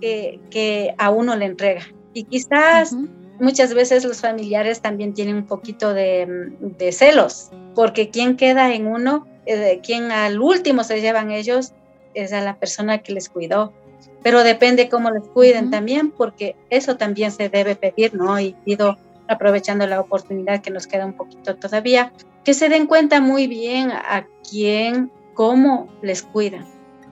que, 0.00 0.40
que 0.50 0.94
a 0.98 1.10
uno 1.10 1.36
le 1.36 1.46
entrega. 1.46 1.82
Y 2.12 2.24
quizás 2.24 2.96
muchas 3.38 3.72
veces 3.72 4.04
los 4.04 4.20
familiares 4.20 4.80
también 4.80 5.14
tienen 5.14 5.36
un 5.36 5.46
poquito 5.46 5.94
de, 5.94 6.52
de 6.60 6.92
celos, 6.92 7.50
porque 7.74 8.10
quien 8.10 8.36
queda 8.36 8.74
en 8.74 8.86
uno, 8.86 9.26
eh, 9.46 9.80
quien 9.82 10.10
al 10.10 10.40
último 10.40 10.84
se 10.84 11.00
llevan 11.00 11.30
ellos, 11.30 11.72
es 12.14 12.32
a 12.32 12.40
la 12.40 12.58
persona 12.58 12.98
que 12.98 13.12
les 13.12 13.28
cuidó 13.28 13.72
pero 14.22 14.42
depende 14.44 14.88
cómo 14.88 15.10
les 15.10 15.26
cuiden 15.28 15.70
también, 15.70 16.10
porque 16.10 16.56
eso 16.68 16.96
también 16.96 17.32
se 17.32 17.48
debe 17.48 17.76
pedir, 17.76 18.14
¿no? 18.14 18.38
Y 18.40 18.54
pido, 18.64 18.98
aprovechando 19.28 19.86
la 19.86 20.00
oportunidad 20.00 20.60
que 20.60 20.70
nos 20.70 20.86
queda 20.86 21.06
un 21.06 21.14
poquito 21.14 21.56
todavía, 21.56 22.12
que 22.44 22.54
se 22.54 22.68
den 22.68 22.86
cuenta 22.86 23.20
muy 23.20 23.46
bien 23.46 23.90
a 23.90 24.26
quién, 24.48 25.10
cómo 25.34 25.88
les 26.02 26.22
cuidan. 26.22 26.64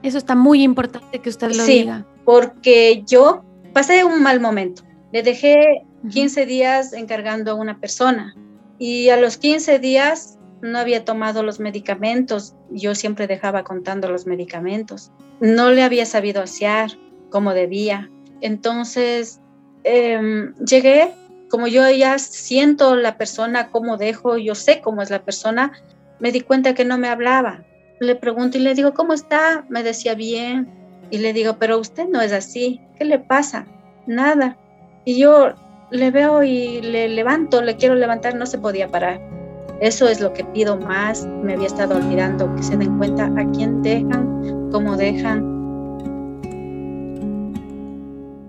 Eso 0.03 0.17
está 0.17 0.35
muy 0.35 0.63
importante 0.63 1.19
que 1.19 1.29
usted 1.29 1.49
lo 1.49 1.63
sí, 1.65 1.79
diga. 1.79 2.05
Porque 2.25 3.03
yo 3.05 3.43
pasé 3.73 4.03
un 4.03 4.21
mal 4.21 4.39
momento. 4.39 4.83
Le 5.11 5.23
dejé 5.23 5.83
15 6.09 6.45
días 6.45 6.93
encargando 6.93 7.51
a 7.51 7.55
una 7.55 7.79
persona 7.79 8.35
y 8.77 9.09
a 9.09 9.17
los 9.17 9.37
15 9.37 9.79
días 9.79 10.38
no 10.61 10.77
había 10.79 11.05
tomado 11.05 11.43
los 11.43 11.59
medicamentos. 11.59 12.55
Yo 12.69 12.95
siempre 12.95 13.27
dejaba 13.27 13.63
contando 13.63 14.09
los 14.09 14.25
medicamentos 14.25 15.11
no 15.39 15.71
le 15.71 15.83
había 15.83 16.05
sabido 16.05 16.41
asear 16.41 16.91
como 17.29 17.53
debía. 17.53 18.09
Entonces, 18.41 19.39
em, 19.83 20.53
llegué, 20.55 21.13
como 21.49 21.67
yo 21.67 21.89
ya 21.89 22.19
siento 22.19 22.95
la 22.95 23.17
persona, 23.17 23.69
cómo 23.69 23.97
dejo, 23.97 24.37
yo 24.37 24.55
sé 24.55 24.81
cómo 24.81 25.01
es 25.01 25.09
la 25.09 25.23
persona, 25.23 25.71
me 26.19 26.31
di 26.31 26.41
cuenta 26.41 26.73
que 26.73 26.85
no 26.85 26.97
me 26.97 27.07
hablaba. 27.07 27.63
Le 27.99 28.15
pregunto 28.15 28.57
y 28.57 28.61
le 28.61 28.75
digo, 28.75 28.93
¿cómo 28.93 29.13
está? 29.13 29.65
Me 29.69 29.83
decía 29.83 30.15
bien. 30.15 30.69
Y 31.11 31.17
le 31.17 31.33
digo, 31.33 31.57
pero 31.57 31.79
usted 31.79 32.07
no 32.07 32.21
es 32.21 32.31
así. 32.31 32.79
¿Qué 32.97 33.05
le 33.05 33.19
pasa? 33.19 33.65
Nada. 34.05 34.57
Y 35.05 35.17
yo 35.19 35.53
le 35.91 36.11
veo 36.11 36.43
y 36.43 36.81
le 36.81 37.09
levanto, 37.09 37.61
le 37.61 37.77
quiero 37.77 37.95
levantar, 37.95 38.35
no 38.35 38.45
se 38.45 38.59
podía 38.59 38.89
parar. 38.89 39.38
Eso 39.81 40.09
es 40.09 40.19
lo 40.19 40.33
que 40.33 40.43
pido 40.43 40.77
más. 40.77 41.25
Me 41.25 41.53
había 41.53 41.67
estado 41.67 41.95
olvidando 41.95 42.53
que 42.55 42.63
se 42.63 42.75
den 42.75 42.97
cuenta 42.97 43.25
a 43.25 43.51
quién 43.51 43.81
dejan, 43.81 44.69
cómo 44.71 44.97
dejan. 44.97 45.59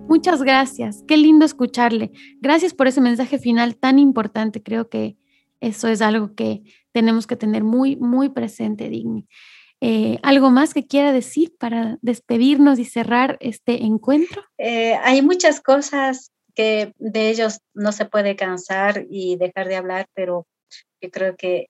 Muchas 0.08 0.42
gracias. 0.42 1.04
Qué 1.06 1.16
lindo 1.16 1.44
escucharle. 1.44 2.10
Gracias 2.40 2.74
por 2.74 2.88
ese 2.88 3.00
mensaje 3.00 3.38
final 3.38 3.76
tan 3.76 4.00
importante. 4.00 4.60
Creo 4.60 4.88
que 4.88 5.16
eso 5.60 5.86
es 5.86 6.02
algo 6.02 6.34
que 6.34 6.62
tenemos 6.90 7.28
que 7.28 7.36
tener 7.36 7.62
muy, 7.62 7.94
muy 7.94 8.30
presente, 8.30 8.88
Digni. 8.88 9.28
Eh, 9.80 10.18
¿Algo 10.24 10.50
más 10.50 10.74
que 10.74 10.86
quiera 10.86 11.12
decir 11.12 11.54
para 11.58 11.96
despedirnos 12.02 12.80
y 12.80 12.84
cerrar 12.84 13.38
este 13.40 13.84
encuentro? 13.84 14.42
Eh, 14.58 14.94
hay 15.04 15.22
muchas 15.22 15.60
cosas 15.60 16.32
que 16.56 16.92
de 16.98 17.30
ellos 17.30 17.60
no 17.72 17.92
se 17.92 18.04
puede 18.04 18.34
cansar 18.34 19.06
y 19.08 19.36
dejar 19.36 19.68
de 19.68 19.76
hablar, 19.76 20.06
pero 20.12 20.46
yo 21.00 21.10
creo 21.10 21.36
que 21.36 21.68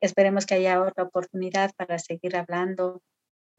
esperemos 0.00 0.46
que 0.46 0.54
haya 0.54 0.82
otra 0.82 1.04
oportunidad 1.04 1.72
para 1.76 1.98
seguir 1.98 2.36
hablando, 2.36 3.02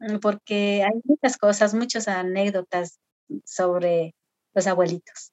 mm, 0.00 0.18
porque 0.18 0.84
hay 0.84 1.00
muchas 1.04 1.36
cosas, 1.36 1.74
muchas 1.74 2.06
anécdotas 2.08 2.98
sobre 3.44 4.14
los 4.54 4.66
abuelitos. 4.66 5.32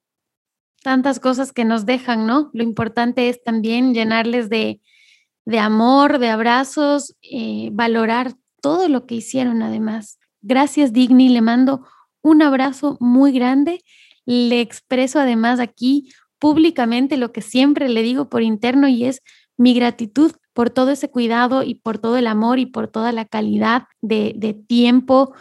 Tantas 0.84 1.20
cosas 1.20 1.52
que 1.52 1.66
nos 1.66 1.86
dejan, 1.86 2.26
¿no? 2.26 2.50
Lo 2.54 2.64
importante 2.64 3.30
es 3.30 3.44
también 3.44 3.94
llenarles 3.94 4.50
de, 4.50 4.82
de 5.46 5.60
amor, 5.60 6.18
de 6.18 6.30
abrazos, 6.30 7.16
eh, 7.22 7.70
valorar 7.72 8.34
todo 8.62 8.88
lo 8.88 9.06
que 9.06 9.16
hicieron 9.16 9.62
además. 9.62 10.20
Gracias, 10.42 10.94
Digni, 10.94 11.30
le 11.30 11.42
mando 11.42 11.86
un 12.22 12.42
abrazo 12.42 12.98
muy 13.00 13.32
grande. 13.32 13.84
Le 14.26 14.62
expreso 14.62 15.20
además 15.20 15.60
aquí 15.60 16.12
públicamente 16.42 17.18
lo 17.18 17.32
que 17.32 17.44
siempre 17.44 17.88
le 17.88 18.02
digo 18.02 18.28
por 18.28 18.42
interno 18.42 18.88
y 18.88 19.06
es 19.06 19.22
mi 19.58 19.76
gratitud 19.76 20.32
por 20.54 20.72
todo 20.72 20.90
ese 20.90 21.10
cuidado 21.10 21.62
y 21.62 21.76
por 21.76 22.00
todo 22.00 22.18
el 22.18 22.26
amor 22.26 22.58
y 22.58 22.66
por 22.66 22.88
toda 22.88 23.12
la 23.12 23.26
calidad 23.26 23.84
de, 24.02 24.64
tiempo 24.68 25.34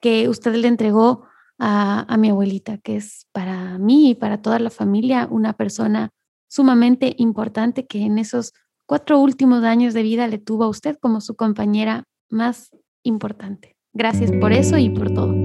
que 0.00 0.28
usted 0.28 0.54
le 0.54 0.68
entregó 0.68 1.26
a, 1.58 2.06
a, 2.08 2.16
mi 2.16 2.30
abuelita, 2.30 2.78
que 2.78 2.96
es 2.96 3.26
para 3.32 3.78
mí 3.78 4.10
y 4.10 4.14
para 4.14 4.40
toda 4.40 4.60
la 4.60 4.70
familia 4.70 5.26
una 5.28 5.54
persona 5.54 6.10
sumamente 6.48 7.16
importante 7.18 7.84
que 7.84 8.02
en 8.02 8.18
esos 8.18 8.52
cuatro 8.86 9.18
últimos 9.18 9.64
años 9.64 9.92
de 9.92 10.04
vida 10.04 10.28
le 10.28 10.38
tuvo 10.38 10.64
a 10.64 10.68
usted 10.68 10.96
como 11.00 11.20
su 11.20 11.34
compañera 11.34 12.04
más 12.30 12.70
importante. 13.02 13.74
Gracias 13.92 14.30
por 14.40 14.52
eso 14.52 14.78
y 14.78 14.88
por 14.88 15.12
todo. 15.12 15.43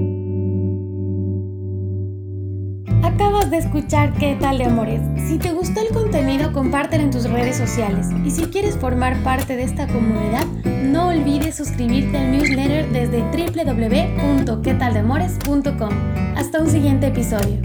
De 3.50 3.58
escuchar 3.58 4.14
¿Qué 4.14 4.38
tal 4.40 4.56
de 4.58 4.64
amores? 4.64 5.02
Si 5.28 5.36
te 5.36 5.52
gustó 5.52 5.80
el 5.80 5.88
contenido, 5.88 6.52
compártelo 6.52 7.02
en 7.02 7.10
tus 7.10 7.28
redes 7.28 7.56
sociales. 7.56 8.06
Y 8.24 8.30
si 8.30 8.44
quieres 8.44 8.76
formar 8.76 9.20
parte 9.24 9.56
de 9.56 9.64
esta 9.64 9.88
comunidad, 9.88 10.46
no 10.84 11.08
olvides 11.08 11.56
suscribirte 11.56 12.16
al 12.16 12.30
newsletter 12.30 12.88
desde 12.92 13.22
www.quetaldemores.com. 13.22 15.90
Hasta 16.36 16.60
un 16.60 16.70
siguiente 16.70 17.08
episodio. 17.08 17.58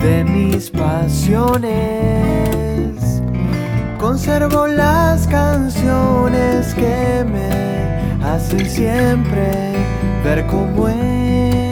De 0.00 0.24
mis 0.24 0.68
pasiones, 0.70 1.70
conservo 4.00 4.66
las 4.66 5.28
canciones 5.28 6.74
que 6.74 7.24
me 7.30 8.24
hacen 8.24 8.68
siempre 8.68 9.52
ver 10.24 10.44
cómo 10.48 10.88
es 10.88 11.71